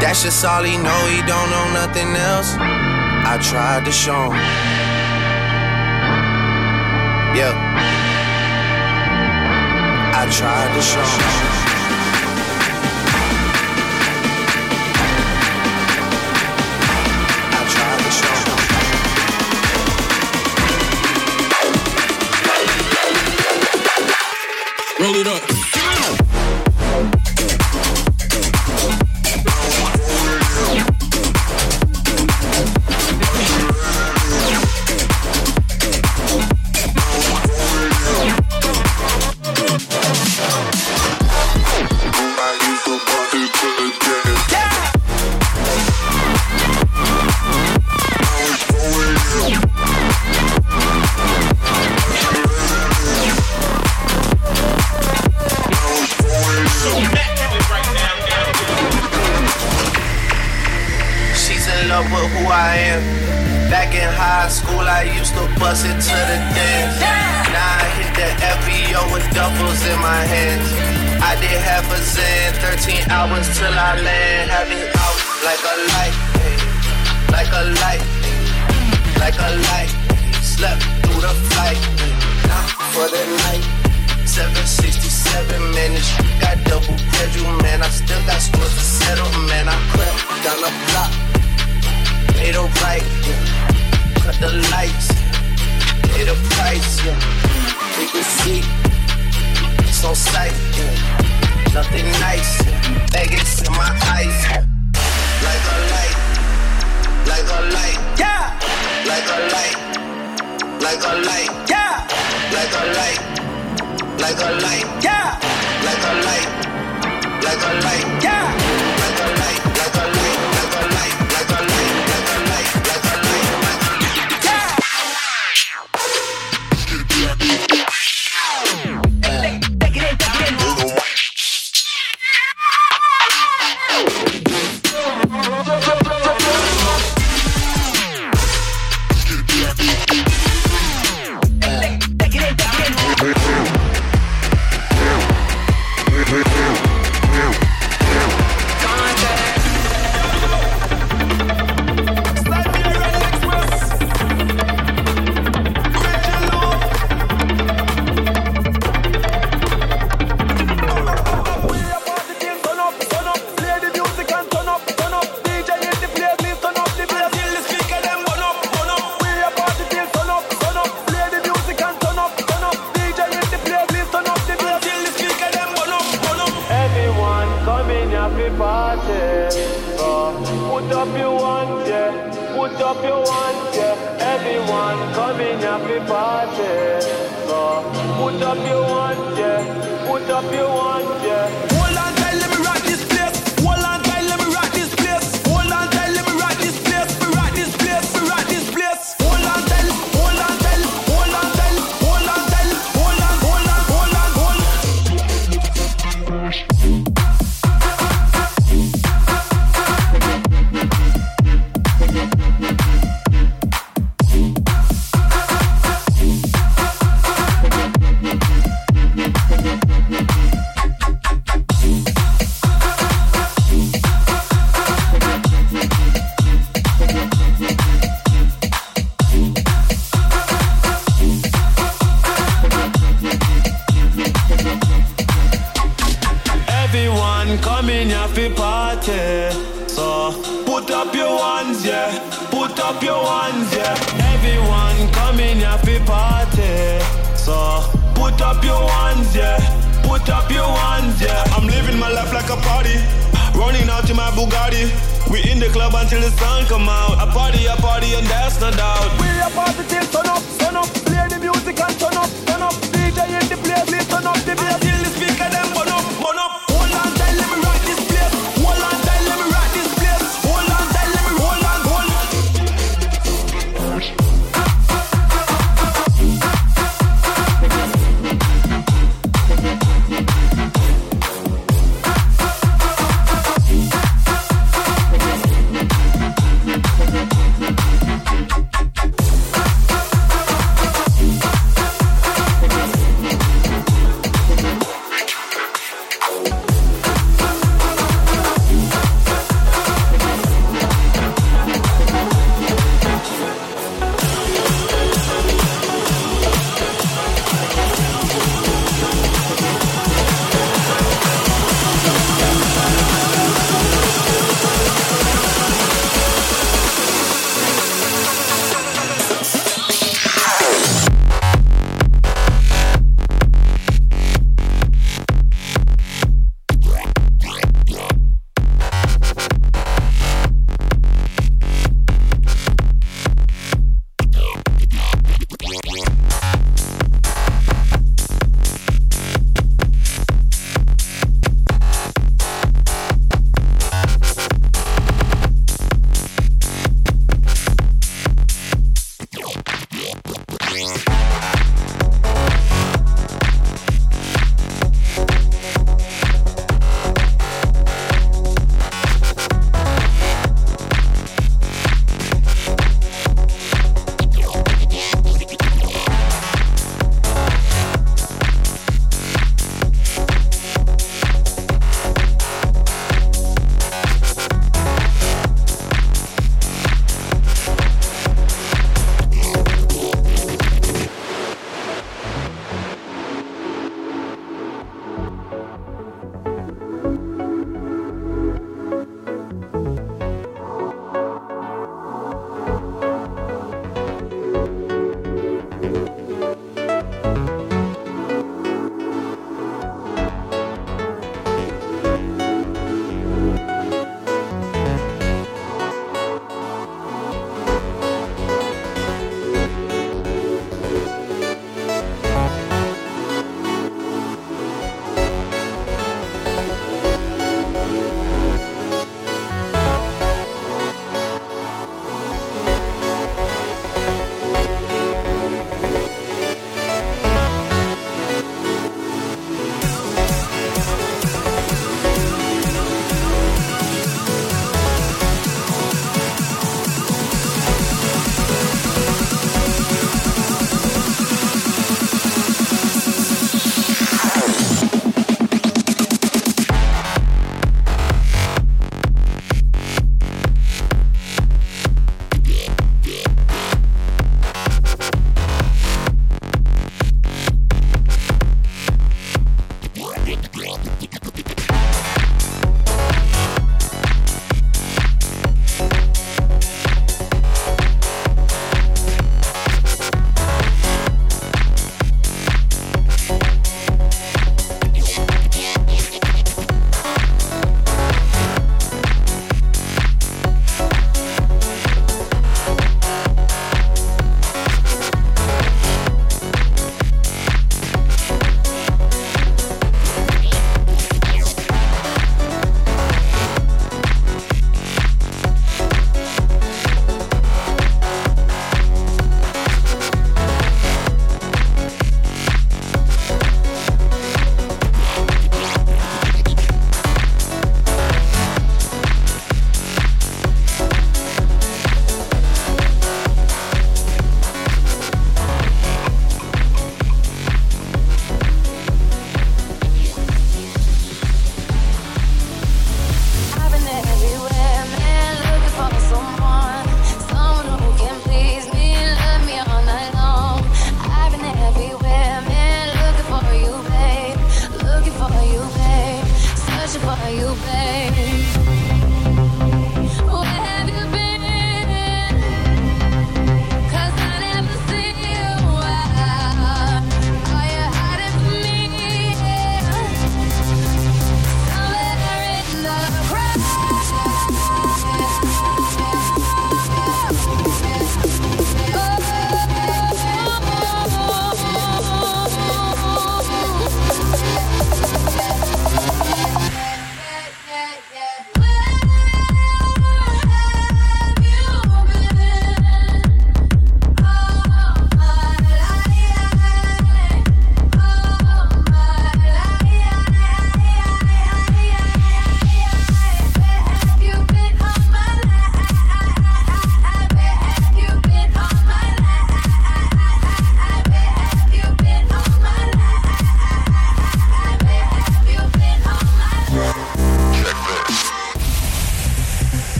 That's 0.00 0.22
just 0.22 0.44
all 0.44 0.62
he 0.62 0.76
know, 0.76 1.00
he 1.06 1.20
don't 1.22 1.50
know 1.50 1.66
nothing 1.72 2.08
else. 2.16 2.54
I 2.58 3.38
tried 3.40 3.84
to 3.84 3.92
show 3.92 4.30
him. 4.32 4.46
Yeah. 7.38 7.54
I 10.14 10.22
tried 10.30 10.74
to 10.74 10.82
show 10.82 11.00
him. 11.00 11.61
Roll 25.02 25.16
it 25.16 25.26
up. 25.26 25.61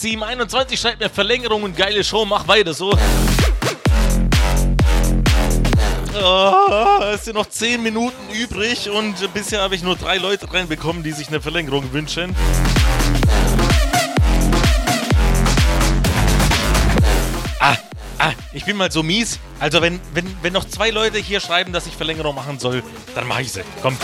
721 0.00 0.80
schreibt 0.80 1.00
mir 1.00 1.10
Verlängerung 1.10 1.62
und 1.62 1.76
geile 1.76 2.02
Show, 2.02 2.24
mach 2.24 2.48
weiter 2.48 2.72
so. 2.72 2.96
Oh, 6.22 7.02
es 7.12 7.26
sind 7.26 7.34
noch 7.34 7.48
10 7.48 7.82
Minuten 7.82 8.16
übrig 8.32 8.88
und 8.88 9.14
bisher 9.34 9.60
habe 9.60 9.74
ich 9.74 9.82
nur 9.82 9.96
drei 9.96 10.16
Leute 10.16 10.50
reinbekommen, 10.52 11.02
die 11.02 11.12
sich 11.12 11.28
eine 11.28 11.42
Verlängerung 11.42 11.92
wünschen. 11.92 12.34
Ah, 17.60 17.76
ah, 18.18 18.32
ich 18.54 18.64
bin 18.64 18.78
mal 18.78 18.90
so 18.90 19.02
mies. 19.02 19.38
Also 19.58 19.82
wenn, 19.82 20.00
wenn, 20.14 20.24
wenn 20.40 20.54
noch 20.54 20.64
zwei 20.64 20.88
Leute 20.88 21.18
hier 21.18 21.40
schreiben, 21.40 21.74
dass 21.74 21.86
ich 21.86 21.94
Verlängerung 21.94 22.34
machen 22.34 22.58
soll, 22.58 22.82
dann 23.14 23.28
mache 23.28 23.42
ich 23.42 23.52
sie. 23.52 23.62
Komm. 23.82 23.98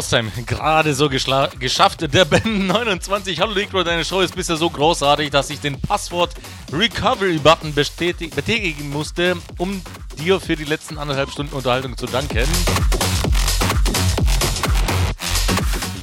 Haustime 0.00 0.30
gerade 0.46 0.94
so 0.94 1.10
geschafft. 1.10 2.14
Der 2.14 2.24
Ben 2.24 2.66
29. 2.68 3.38
Hallo 3.38 3.52
Linkro, 3.52 3.82
deine 3.82 4.02
Show 4.02 4.22
ist 4.22 4.34
bisher 4.34 4.56
so 4.56 4.70
großartig, 4.70 5.28
dass 5.28 5.50
ich 5.50 5.60
den 5.60 5.78
Passwort 5.78 6.32
Recovery 6.72 7.36
Button 7.36 7.74
betätigen 7.74 8.88
musste, 8.88 9.36
um 9.58 9.82
dir 10.18 10.40
für 10.40 10.56
die 10.56 10.64
letzten 10.64 10.96
anderthalb 10.96 11.30
Stunden 11.30 11.54
Unterhaltung 11.54 11.98
zu 11.98 12.06
danken. 12.06 12.48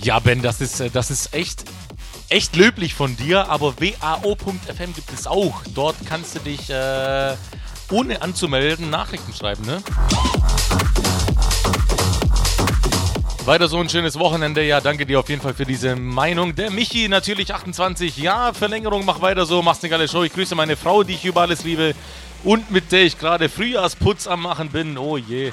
Ja, 0.04 0.20
Ben, 0.20 0.44
das 0.44 0.62
ist, 0.62 0.84
das 0.94 1.10
ist 1.10 1.34
echt, 1.34 1.64
echt 2.30 2.56
löblich 2.56 2.94
von 2.94 3.18
dir, 3.18 3.50
aber 3.50 3.82
wao.fm 3.82 4.94
gibt 4.94 5.12
es 5.12 5.26
auch. 5.26 5.64
Dort 5.74 5.96
kannst 6.06 6.36
du 6.36 6.40
dich 6.42 6.70
äh, 6.70 7.36
ohne 7.90 8.22
anzumelden 8.22 8.92
Nachrichten 8.92 9.34
schreiben, 9.34 9.66
ne? 9.66 9.82
Weiter 13.48 13.70
so 13.70 13.80
ein 13.80 13.88
schönes 13.88 14.20
Wochenende. 14.20 14.62
Ja, 14.62 14.82
danke 14.82 15.06
dir 15.06 15.22
auf 15.22 15.30
jeden 15.30 15.42
Fall 15.42 15.54
für 15.54 15.64
diese 15.64 15.96
Meinung. 15.96 16.54
Der 16.54 16.70
Michi, 16.70 17.08
natürlich 17.08 17.54
28. 17.54 18.18
Ja, 18.18 18.52
Verlängerung, 18.52 19.06
mach 19.06 19.22
weiter 19.22 19.46
so. 19.46 19.62
Machst 19.62 19.82
eine 19.86 19.90
geile 19.90 20.10
Show. 20.10 20.24
Ich 20.24 20.34
grüße 20.34 20.54
meine 20.54 20.76
Frau, 20.76 21.04
die 21.04 21.14
ich 21.14 21.24
über 21.24 21.44
alles 21.44 21.64
liebe. 21.64 21.96
Und 22.44 22.72
mit 22.72 22.92
der 22.92 23.04
ich 23.04 23.18
gerade 23.18 23.48
Frühjahrsputz 23.48 24.28
am 24.28 24.42
Machen 24.42 24.68
bin. 24.68 24.98
Oh 24.98 25.16
je. 25.16 25.52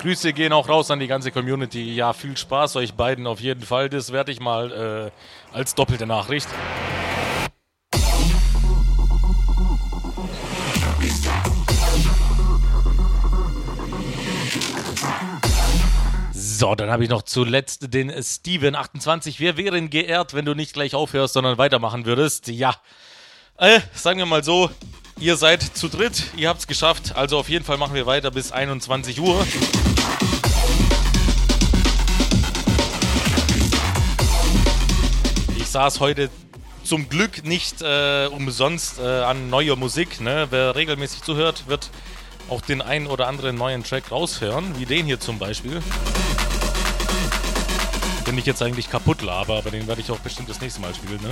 Grüße 0.00 0.32
gehen 0.32 0.54
auch 0.54 0.70
raus 0.70 0.90
an 0.90 0.98
die 0.98 1.08
ganze 1.08 1.30
Community. 1.30 1.94
Ja, 1.94 2.14
viel 2.14 2.38
Spaß 2.38 2.76
euch 2.76 2.94
beiden 2.94 3.26
auf 3.26 3.40
jeden 3.40 3.62
Fall. 3.62 3.90
Das 3.90 4.12
werde 4.12 4.32
ich 4.32 4.40
mal 4.40 5.10
äh, 5.52 5.56
als 5.56 5.74
doppelte 5.74 6.06
Nachricht. 6.06 6.48
So, 16.60 16.74
dann 16.74 16.90
habe 16.90 17.02
ich 17.02 17.08
noch 17.08 17.22
zuletzt 17.22 17.94
den 17.94 18.12
Steven 18.22 18.74
28. 18.74 19.40
Wir 19.40 19.56
wären 19.56 19.88
geehrt, 19.88 20.34
wenn 20.34 20.44
du 20.44 20.52
nicht 20.52 20.74
gleich 20.74 20.94
aufhörst, 20.94 21.32
sondern 21.32 21.56
weitermachen 21.56 22.04
würdest. 22.04 22.48
Ja, 22.48 22.76
äh, 23.56 23.80
sagen 23.94 24.18
wir 24.18 24.26
mal 24.26 24.44
so, 24.44 24.68
ihr 25.18 25.38
seid 25.38 25.62
zu 25.62 25.88
dritt, 25.88 26.24
ihr 26.36 26.50
habt 26.50 26.60
es 26.60 26.66
geschafft. 26.66 27.16
Also 27.16 27.38
auf 27.38 27.48
jeden 27.48 27.64
Fall 27.64 27.78
machen 27.78 27.94
wir 27.94 28.04
weiter 28.04 28.30
bis 28.30 28.52
21 28.52 29.22
Uhr. 29.22 29.42
Ich 35.56 35.66
saß 35.66 36.00
heute 36.00 36.28
zum 36.84 37.08
Glück 37.08 37.42
nicht 37.42 37.80
äh, 37.80 38.26
umsonst 38.26 38.98
äh, 38.98 39.22
an 39.22 39.48
neuer 39.48 39.76
Musik. 39.76 40.20
Ne? 40.20 40.48
Wer 40.50 40.76
regelmäßig 40.76 41.22
zuhört, 41.22 41.68
wird 41.68 41.88
auch 42.50 42.60
den 42.60 42.82
einen 42.82 43.06
oder 43.06 43.28
anderen 43.28 43.56
neuen 43.56 43.82
Track 43.82 44.10
raushören, 44.10 44.78
wie 44.78 44.84
den 44.84 45.06
hier 45.06 45.20
zum 45.20 45.38
Beispiel. 45.38 45.80
Ich 48.40 48.46
jetzt 48.46 48.62
eigentlich 48.62 48.88
kaputt 48.90 49.20
laber, 49.20 49.58
aber 49.58 49.70
den 49.70 49.86
werde 49.86 50.00
ich 50.00 50.10
auch 50.10 50.18
bestimmt 50.18 50.48
das 50.48 50.62
nächste 50.62 50.80
Mal 50.80 50.94
spielen. 50.94 51.20
Ne? 51.20 51.28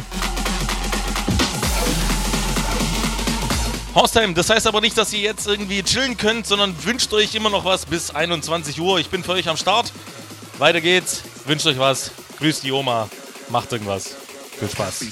Haustime, 3.95 4.35
das 4.35 4.51
heißt 4.51 4.67
aber 4.67 4.83
nicht, 4.83 4.99
dass 4.99 5.11
ihr 5.15 5.21
jetzt 5.21 5.47
irgendwie 5.47 5.83
chillen 5.83 6.19
könnt, 6.19 6.47
sondern 6.47 6.75
wünscht 6.85 7.11
euch 7.15 7.35
immer 7.35 7.49
noch 7.49 7.65
was 7.65 7.87
bis 7.87 8.11
21 8.11 8.79
Uhr. 8.79 9.01
Ich 9.01 9.09
bin 9.09 9.25
für 9.25 9.33
euch 9.33 9.49
am 9.49 9.57
Start. 9.57 9.91
Weiter 10.59 10.83
geht's. 10.83 11.23
Wünscht 11.47 11.65
euch 11.65 11.79
was. 11.79 12.11
Grüßt 12.41 12.63
die 12.63 12.73
Oma. 12.73 13.09
Macht 13.49 13.73
irgendwas. 13.73 14.15
Viel 14.59 14.69
Spaß. 14.69 15.07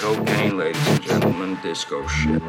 Cocaine, 0.00 0.56
ladies 0.56 0.88
and 0.88 1.02
gentlemen. 1.02 1.58
Disco 1.62 2.06
shit. 2.06 2.42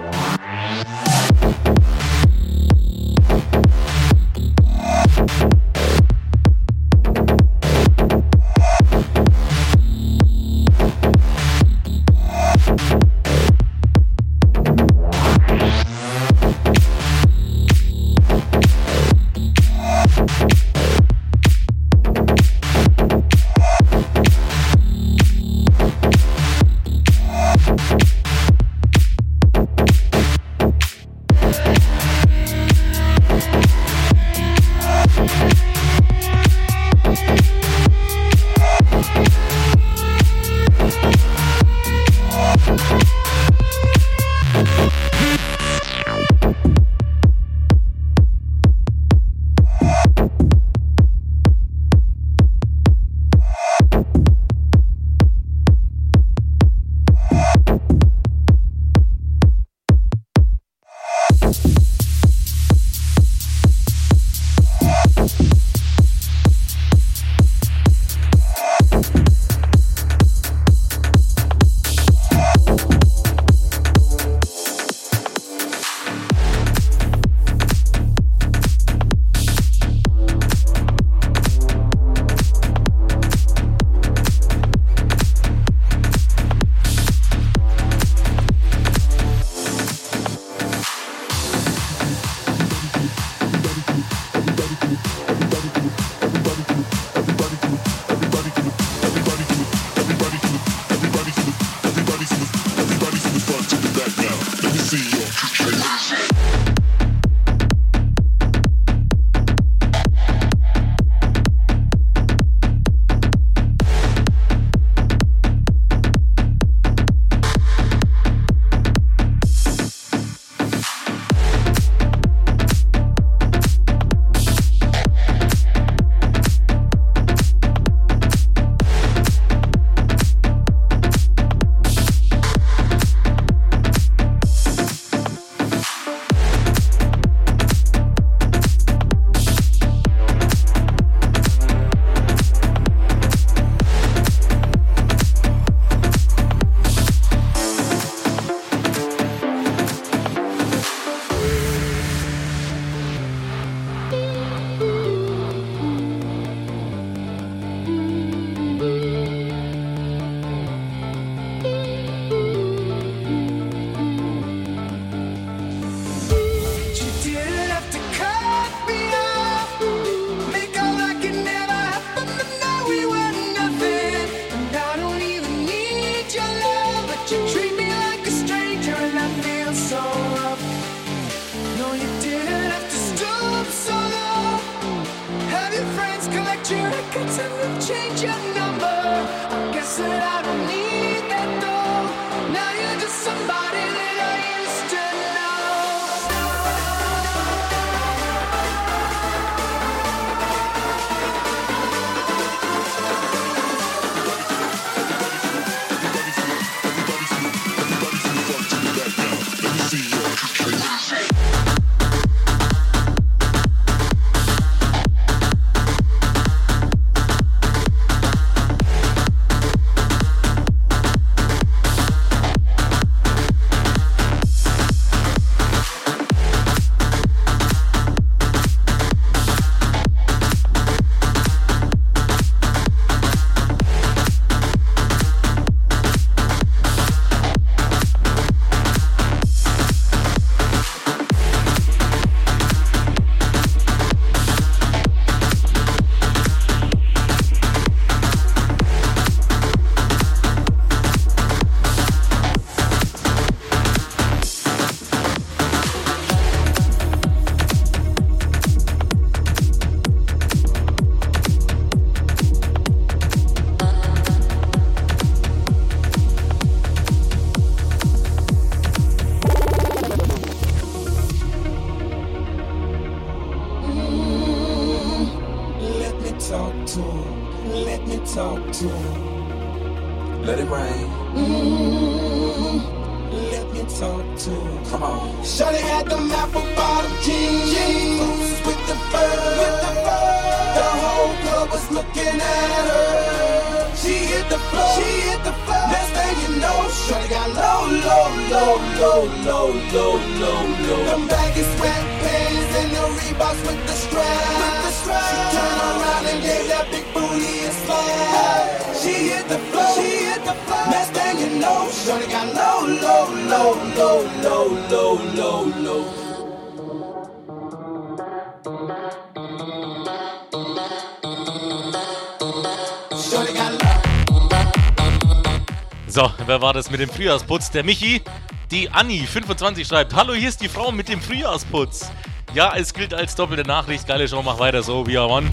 mit 326.91 326.99
dem 326.99 327.09
Frühjahrsputz. 327.09 327.71
Der 327.71 327.83
Michi, 327.83 328.21
die 328.69 328.89
Anni25 328.89 329.87
schreibt: 329.87 330.13
Hallo, 330.13 330.33
hier 330.33 330.49
ist 330.49 330.61
die 330.61 330.69
Frau 330.69 330.91
mit 330.91 331.07
dem 331.07 331.21
Frühjahrsputz. 331.21 332.11
Ja, 332.53 332.73
es 332.75 332.93
gilt 332.93 333.13
als 333.13 333.35
doppelte 333.35 333.63
Nachricht. 333.63 334.05
Geile 334.05 334.27
Show, 334.27 334.43
mach 334.43 334.59
weiter 334.59 334.83
so, 334.83 335.07
wie 335.07 335.15
man. 335.15 335.49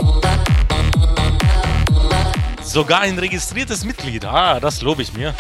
Sogar 2.63 3.01
ein 3.01 3.19
registriertes 3.19 3.85
Mitglied. 3.85 4.25
Ah, 4.25 4.61
das 4.61 4.83
lobe 4.83 5.03
ich 5.03 5.13
mir. 5.15 5.35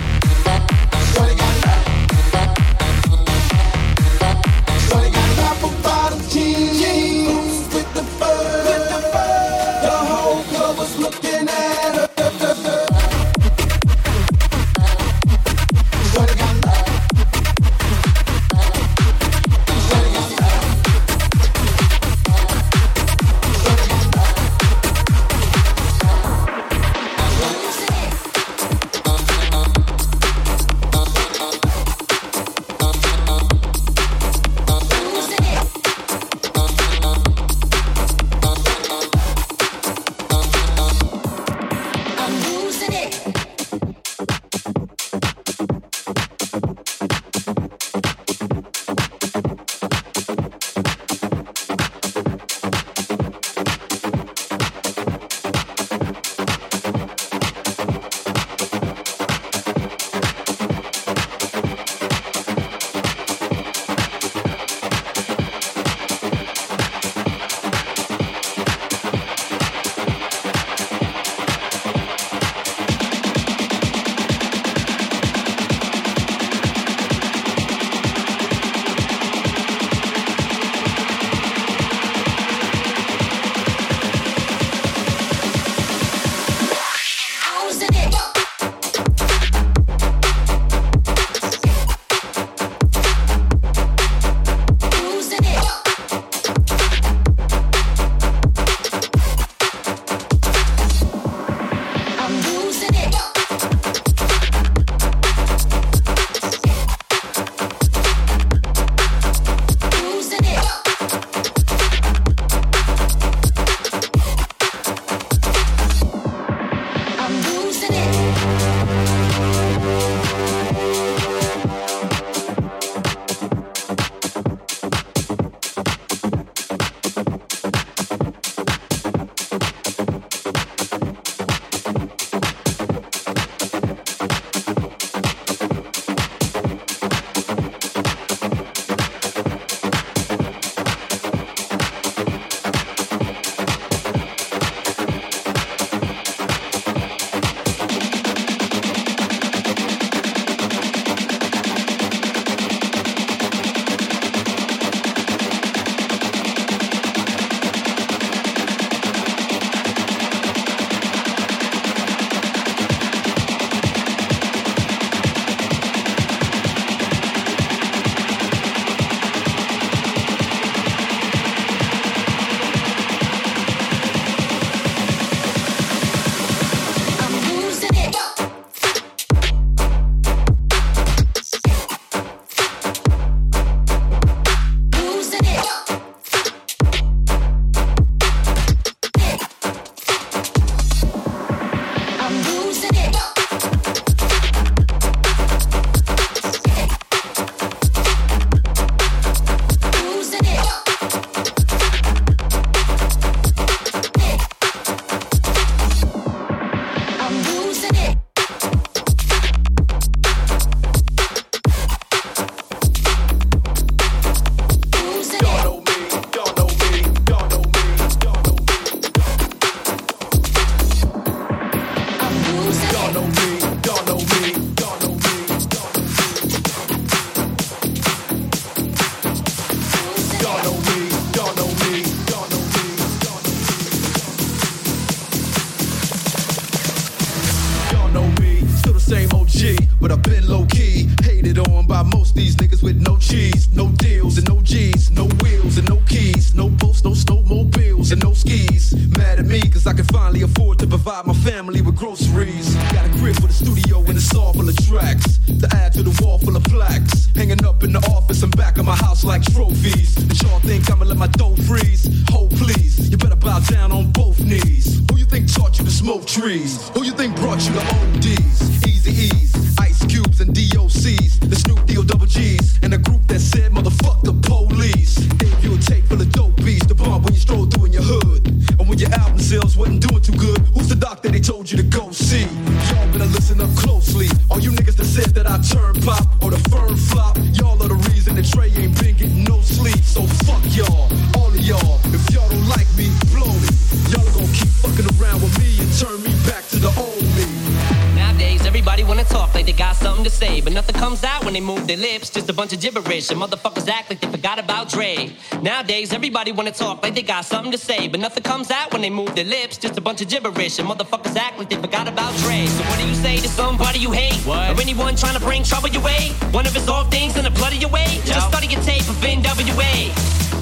conversation. 303.29 303.59
Motherfuckers 303.59 303.89
act 303.89 304.11
like 304.11 304.21
they 304.21 304.29
forgot 304.29 304.59
about 304.59 304.89
Dre. 304.89 305.31
Nowadays, 305.63 306.13
everybody 306.13 306.53
wanna 306.53 306.73
talk 306.73 307.03
like 307.03 307.15
they 307.15 307.23
got 307.23 307.45
something 307.45 307.73
to 307.73 307.79
say, 307.79 308.09
but 308.09 308.21
nothing 308.21 308.43
comes 308.43 308.71
out 308.71 308.93
when 308.93 309.03
they 309.03 309.11
move 309.11 309.35
their 309.35 309.45
lips. 309.45 309.77
Just 309.77 309.99
a 309.99 310.01
bunch 310.01 310.21
of 310.21 310.29
gibberish. 310.29 310.79
And 310.79 310.89
motherfuckers 310.89 311.37
act 311.37 311.59
like 311.59 311.69
they 311.69 311.77
forgot 311.77 312.09
about 312.09 312.35
Dre. 312.39 312.67
So 312.67 312.83
what 312.85 312.99
do 312.99 313.09
you 313.09 313.15
say 313.15 313.37
to 313.39 313.49
somebody 313.49 313.99
you 313.99 314.13
hate? 314.13 314.41
What? 314.47 314.77
Or 314.77 314.81
anyone 314.81 315.17
trying 315.17 315.35
to 315.39 315.45
bring 315.45 315.63
trouble 315.63 315.89
your 315.89 316.03
way? 316.03 316.33
One 316.53 316.67
of 316.67 316.75
his 316.75 316.89
off 316.89 317.11
things 317.11 317.37
in 317.37 317.45
the 317.45 317.51
blood 317.51 317.73
of 317.73 317.81
your 317.81 317.91
way? 317.91 318.07
Yo. 318.25 318.35
Just 318.35 318.49
study 318.49 318.67
your 318.69 318.83
tape 318.83 319.09
of 319.09 319.17
NWA. 319.23 320.11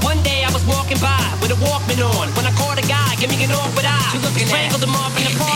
One 0.02 0.22
day 0.22 0.44
I 0.44 0.50
was 0.52 0.64
walking 0.66 0.98
by 0.98 1.22
with 1.40 1.50
a 1.50 1.58
Walkman 1.64 2.00
on. 2.02 2.28
When 2.36 2.46
I 2.46 2.52
caught 2.52 2.78
a 2.78 2.86
guy, 2.86 3.16
give 3.16 3.30
me 3.30 3.42
an 3.44 3.50
awkward 3.50 3.86
eye. 3.86 4.10
You 4.14 4.20
looking 4.20 4.46
strangled 4.46 4.82
him 4.82 4.94
off 4.94 5.16
in 5.18 5.24
the 5.24 5.38
park. 5.38 5.55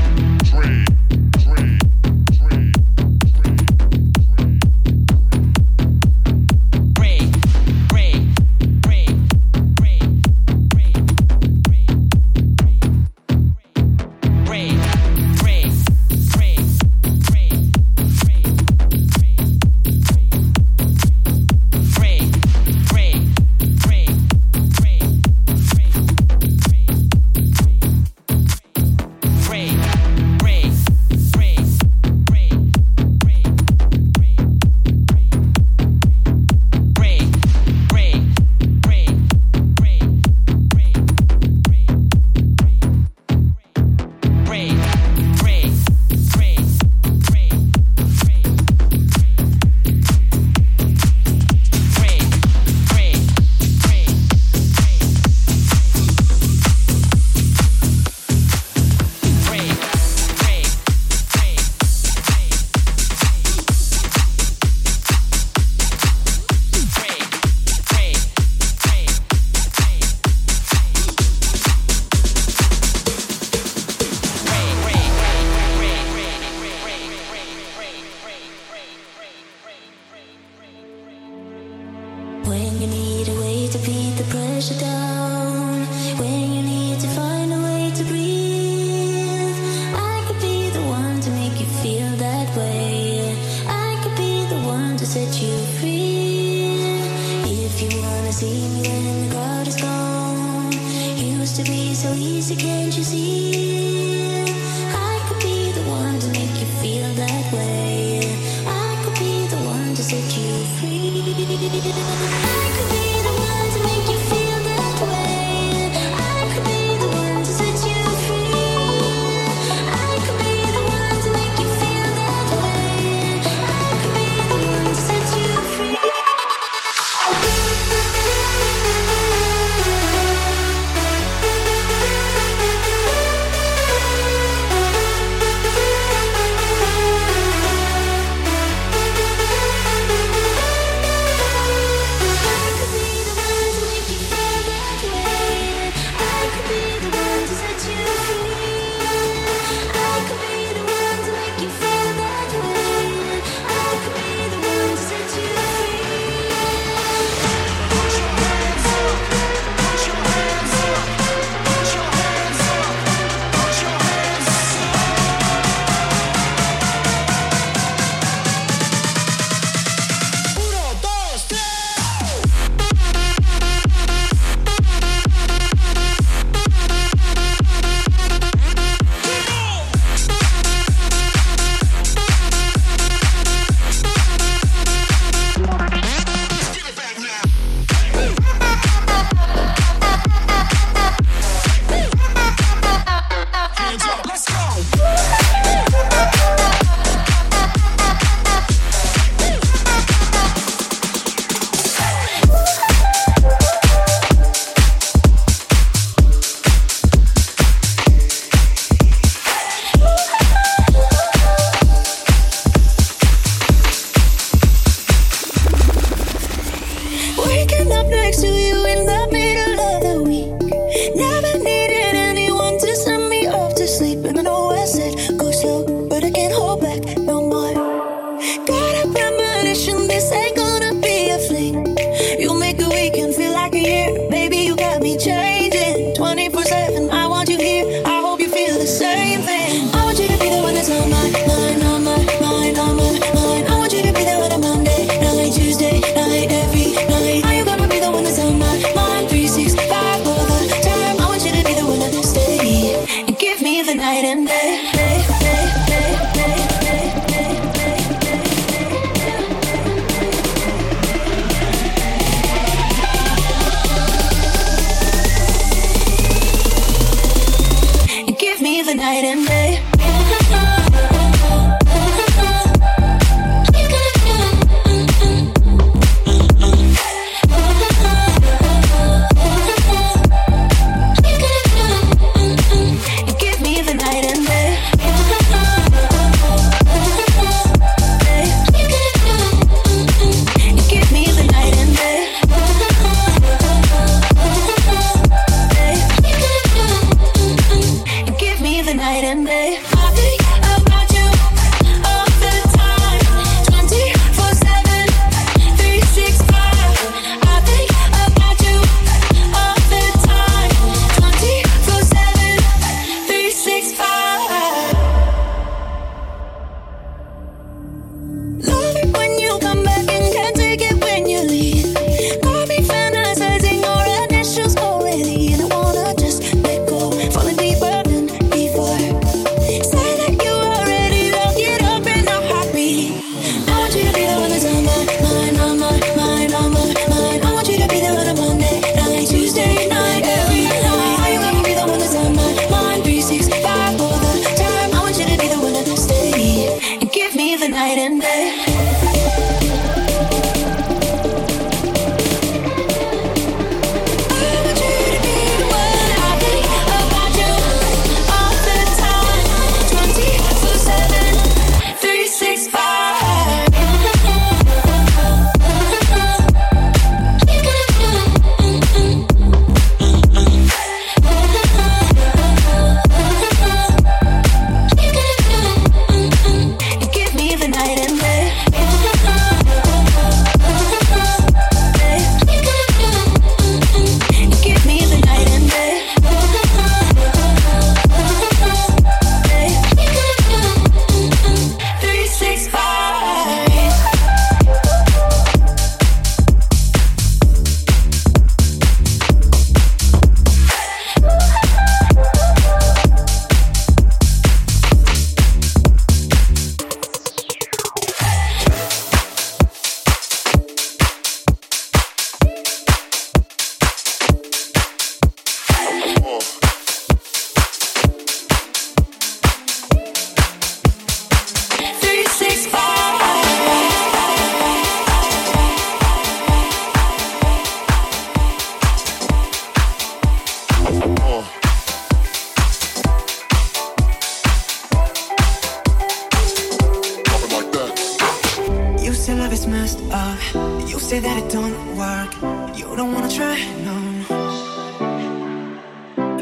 don't 441.61 441.95
work, 441.95 442.31
you 442.75 442.95
don't 442.95 443.13
wanna 443.13 443.29
try, 443.29 443.57
no. 443.85 443.97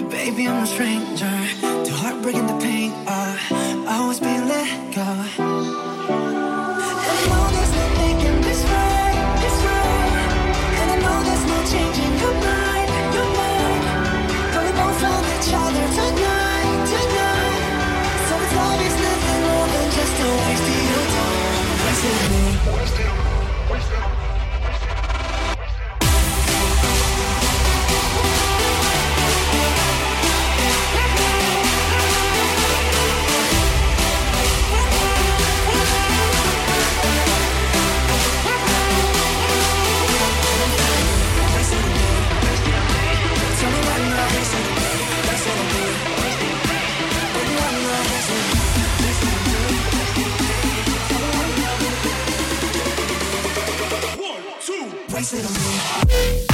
Baby, 0.09 0.47
I'm 0.47 0.63
a 0.63 0.65
stranger 0.65 1.37
to 1.85 1.91
heartbreaking 2.01 2.47
the 2.47 2.57
pain. 2.59 2.91
Uh, 3.05 3.37
I 3.91 3.97
always 4.01 4.19
be 4.19 4.33
let 4.53 4.95
go. 4.95 5.58
Sit 55.29 55.45
on 55.45 55.53
me. 55.53 56.48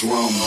Drum. 0.00 0.39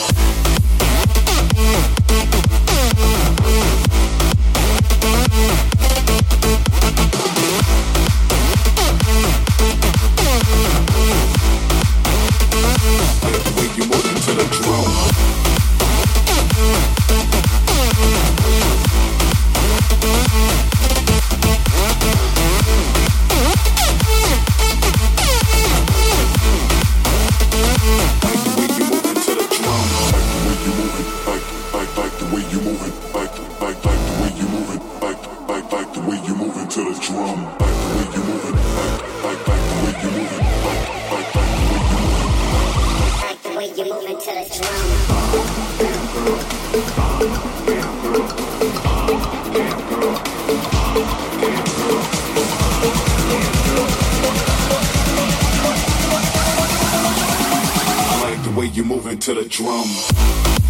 The 59.34 59.48
drum. 59.48 60.63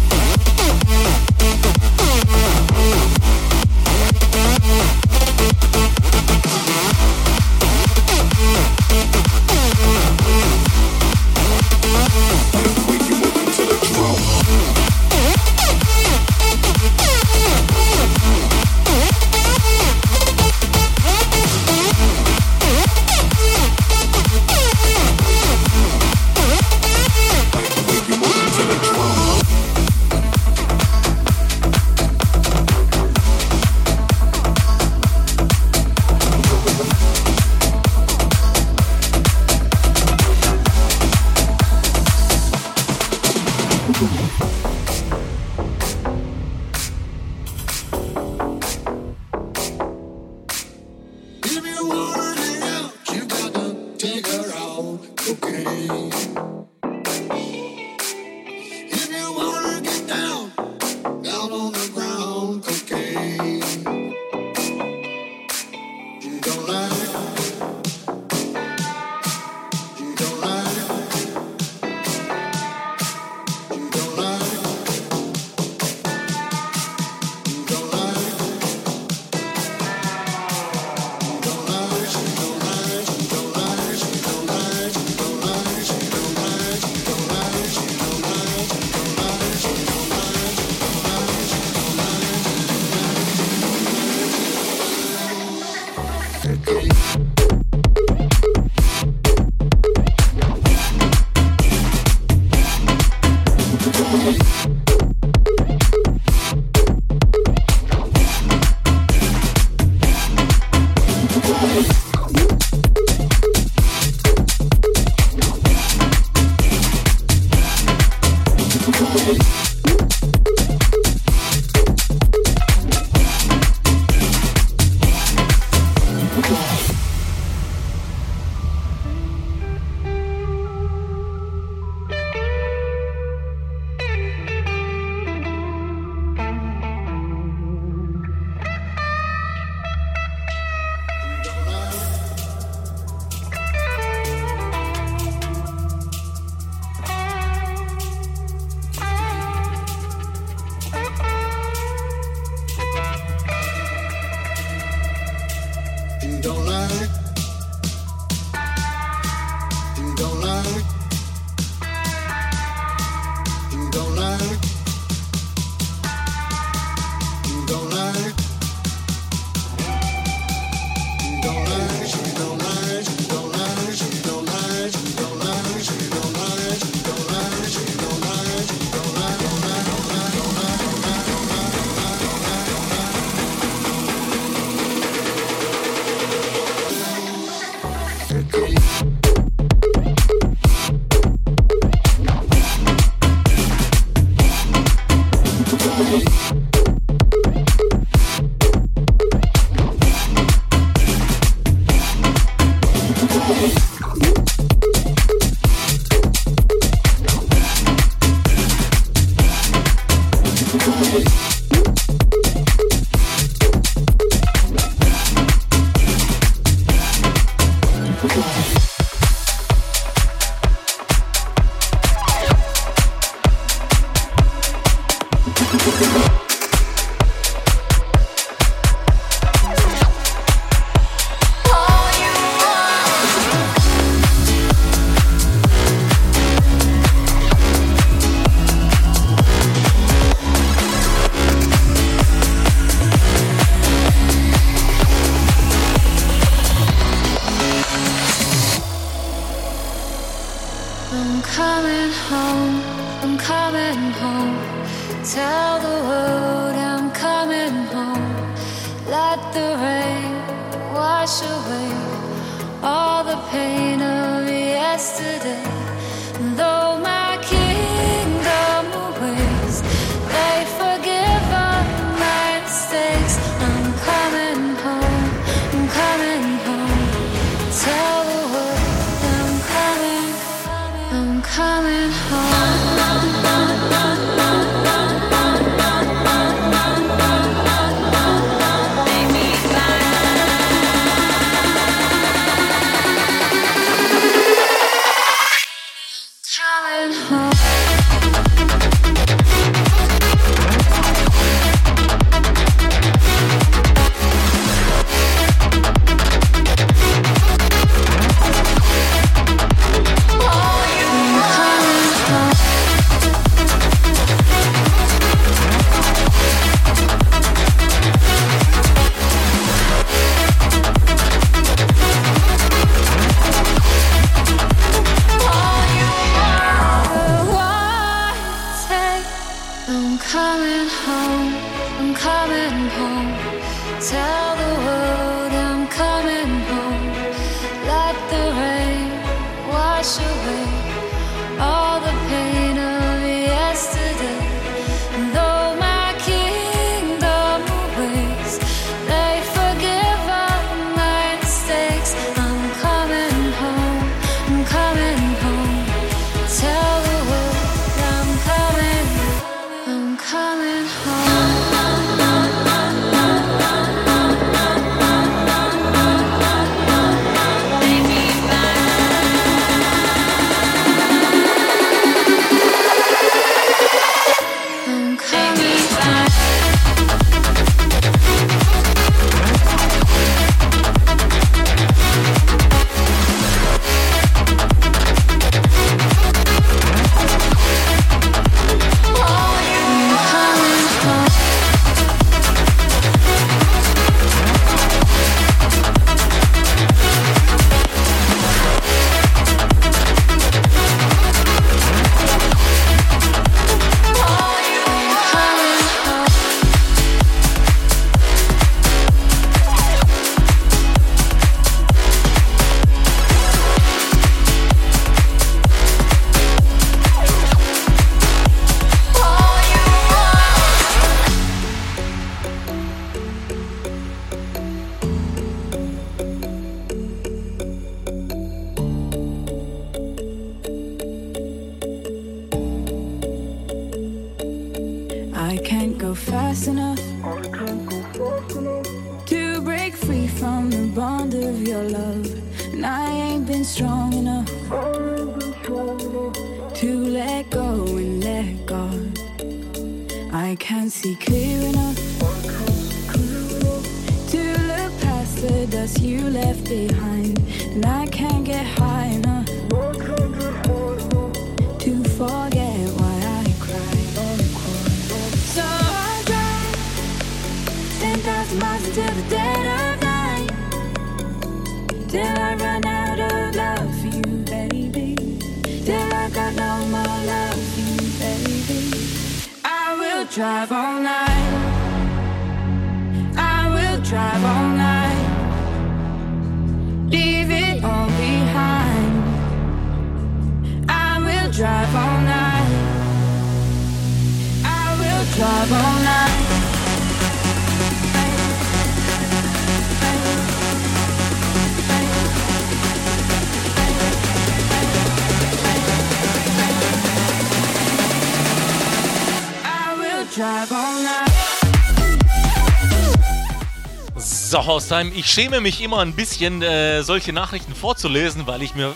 Haustime, 514.65 515.11
ich 515.13 515.27
schäme 515.27 515.61
mich 515.61 515.81
immer 515.81 515.99
ein 515.99 516.13
bisschen, 516.13 516.61
äh, 516.61 517.03
solche 517.03 517.33
Nachrichten 517.33 517.75
vorzulesen, 517.75 518.47
weil 518.47 518.61
ich 518.61 518.75
mir 518.75 518.93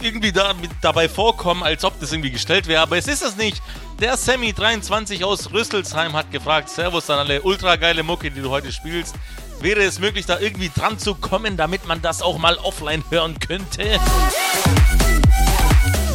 irgendwie 0.00 0.32
da, 0.32 0.54
dabei 0.80 1.08
vorkomme, 1.08 1.64
als 1.64 1.84
ob 1.84 1.98
das 2.00 2.12
irgendwie 2.12 2.30
gestellt 2.30 2.66
wäre. 2.66 2.82
Aber 2.82 2.96
es 2.96 3.08
ist 3.08 3.22
es 3.22 3.36
nicht. 3.36 3.62
Der 4.00 4.16
Sammy23 4.16 5.24
aus 5.24 5.52
Rüsselsheim 5.52 6.12
hat 6.12 6.30
gefragt: 6.30 6.68
Servus 6.68 7.10
an 7.10 7.18
alle 7.18 7.42
ultra 7.42 7.76
geile 7.76 8.02
Mucke, 8.02 8.30
die 8.30 8.40
du 8.40 8.50
heute 8.50 8.72
spielst. 8.72 9.14
Wäre 9.60 9.82
es 9.82 9.98
möglich, 9.98 10.24
da 10.24 10.38
irgendwie 10.38 10.70
dran 10.74 11.00
zu 11.00 11.16
kommen, 11.16 11.56
damit 11.56 11.86
man 11.86 12.00
das 12.00 12.22
auch 12.22 12.38
mal 12.38 12.56
offline 12.58 13.02
hören 13.10 13.36
könnte? 13.40 13.98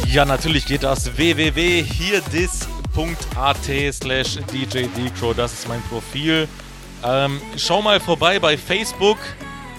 Ja, 0.06 0.24
natürlich 0.24 0.64
geht 0.64 0.82
das. 0.82 1.14
www.hierdis.at 1.16 3.92
slash 3.92 4.38
djdcrow. 4.50 5.34
Das 5.34 5.52
ist 5.52 5.68
mein 5.68 5.82
Profil. 5.82 6.48
Ähm, 7.04 7.40
schau 7.56 7.82
mal 7.82 8.00
vorbei 8.00 8.38
bei 8.38 8.56
Facebook. 8.56 9.18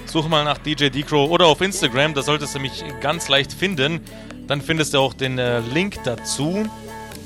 Such 0.05 0.27
mal 0.27 0.43
nach 0.43 0.59
DJ 0.59 0.89
Decrow 0.89 1.29
oder 1.29 1.47
auf 1.47 1.61
Instagram. 1.61 2.13
Da 2.13 2.21
solltest 2.21 2.53
du 2.53 2.59
mich 2.59 2.83
ganz 3.01 3.27
leicht 3.27 3.51
finden. 3.51 4.01
Dann 4.47 4.61
findest 4.61 4.93
du 4.93 4.99
auch 4.99 5.13
den 5.13 5.39
äh, 5.39 5.59
Link 5.59 6.03
dazu, 6.03 6.67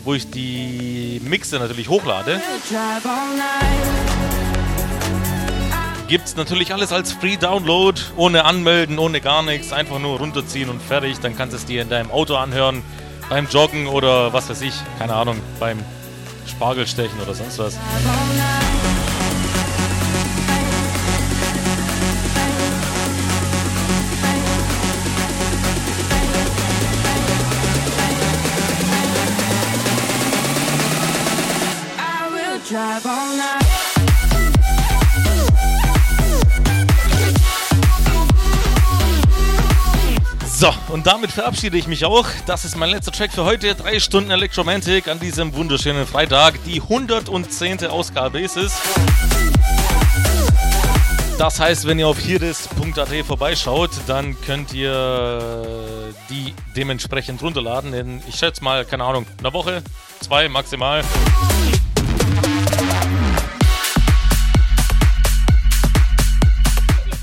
wo 0.06 0.14
ich 0.14 0.32
die 0.32 1.22
Mixe 1.24 1.60
natürlich 1.60 1.90
hochlade. 1.90 2.40
Gibt's 6.08 6.36
natürlich 6.36 6.74
alles 6.74 6.92
als 6.92 7.12
Free 7.12 7.36
Download, 7.36 8.00
ohne 8.16 8.46
Anmelden, 8.46 8.98
ohne 8.98 9.20
gar 9.20 9.44
nichts. 9.44 9.74
Einfach 9.74 10.00
nur 10.00 10.18
runterziehen 10.18 10.70
und 10.70 10.82
fertig. 10.82 11.20
Dann 11.20 11.36
kannst 11.36 11.54
du 11.54 11.58
es 11.58 11.66
dir 11.66 11.82
in 11.82 11.90
deinem 11.90 12.10
Auto 12.10 12.36
anhören, 12.36 12.84
beim 13.30 13.48
Joggen 13.48 13.88
oder 13.88 14.34
was 14.34 14.50
weiß 14.50 14.62
ich, 14.62 14.74
keine 14.98 15.14
Ahnung, 15.14 15.40
beim 15.60 15.78
Spargelstechen 16.48 17.20
oder 17.20 17.36
sonst 17.36 17.60
was. 17.60 17.78
So, 40.60 40.74
und 40.90 41.08
damit 41.08 41.32
verabschiede 41.32 41.78
ich 41.78 41.88
mich 41.88 42.04
auch. 42.04 42.28
Das 42.46 42.66
ist 42.66 42.76
mein 42.76 42.90
letzter 42.90 43.14
Track 43.14 43.32
für 43.32 43.46
heute. 43.46 43.76
Drei 43.76 43.98
Stunden 43.98 44.30
Electromantic 44.30 45.08
an 45.08 45.18
diesem 45.18 45.56
wunderschönen 45.56 46.06
Freitag. 46.06 46.62
Die 46.66 46.82
110. 46.82 47.86
Ausgabe 47.86 48.42
ist 48.42 48.58
es. 48.58 48.74
Das 51.38 51.62
heißt, 51.62 51.88
wenn 51.88 51.98
ihr 51.98 52.10
auf 52.10 52.20
hierdis.at 52.20 53.26
vorbeischaut, 53.26 53.92
dann 54.06 54.36
könnt 54.42 54.74
ihr 54.74 56.14
die 56.30 56.54
dementsprechend 56.76 57.42
runterladen. 57.42 57.94
In, 57.94 58.22
ich 58.28 58.36
schätze 58.36 58.62
mal, 58.62 58.84
keine 58.84 59.06
Ahnung, 59.06 59.26
einer 59.40 59.54
Woche, 59.54 59.82
zwei 60.20 60.50
maximal. 60.50 61.06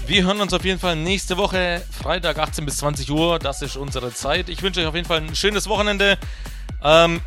Wir 0.07 0.23
hören 0.23 0.41
uns 0.41 0.53
auf 0.53 0.65
jeden 0.65 0.79
Fall 0.79 0.95
nächste 0.95 1.37
Woche, 1.37 1.83
Freitag 1.91 2.39
18 2.39 2.65
bis 2.65 2.77
20 2.77 3.11
Uhr. 3.11 3.41
Das 3.41 3.61
ist 3.63 3.77
unsere 3.77 4.15
Zeit. 4.15 4.49
Ich 4.49 4.63
wünsche 4.63 4.81
euch 4.81 4.87
auf 4.87 4.95
jeden 4.95 5.09
Fall 5.09 5.21
ein 5.21 5.35
schönes 5.35 5.69
Wochenende. 5.69 6.17
Ähm, 6.81 7.21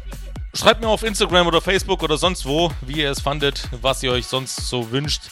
schreibt 0.54 0.80
mir 0.80 0.88
auf 0.88 1.04
Instagram 1.04 1.46
oder 1.48 1.60
Facebook 1.60 2.02
oder 2.04 2.18
sonst 2.18 2.46
wo, 2.46 2.72
wie 2.80 3.02
ihr 3.02 3.12
es 3.12 3.20
fandet, 3.20 3.68
was 3.82 4.02
ihr 4.02 4.14
euch 4.14 4.28
sonst 4.28 4.56
so 4.70 4.92
wünscht. 4.92 5.24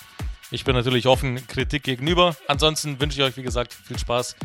Ich 0.51 0.65
bin 0.65 0.75
natürlich 0.75 1.07
offen 1.07 1.47
Kritik 1.47 1.83
gegenüber. 1.83 2.35
Ansonsten 2.47 2.99
wünsche 2.99 3.17
ich 3.17 3.23
euch, 3.23 3.37
wie 3.37 3.43
gesagt, 3.43 3.73
viel 3.73 3.97
Spaß. 3.97 4.35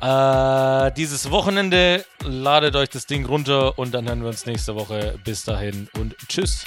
Äh, 0.00 0.92
dieses 0.92 1.32
Wochenende 1.32 2.04
ladet 2.22 2.76
euch 2.76 2.90
das 2.90 3.06
Ding 3.06 3.26
runter 3.26 3.76
und 3.76 3.92
dann 3.92 4.06
hören 4.06 4.20
wir 4.20 4.28
uns 4.28 4.46
nächste 4.46 4.76
Woche. 4.76 5.18
Bis 5.24 5.42
dahin 5.42 5.88
und 5.98 6.14
tschüss. 6.28 6.64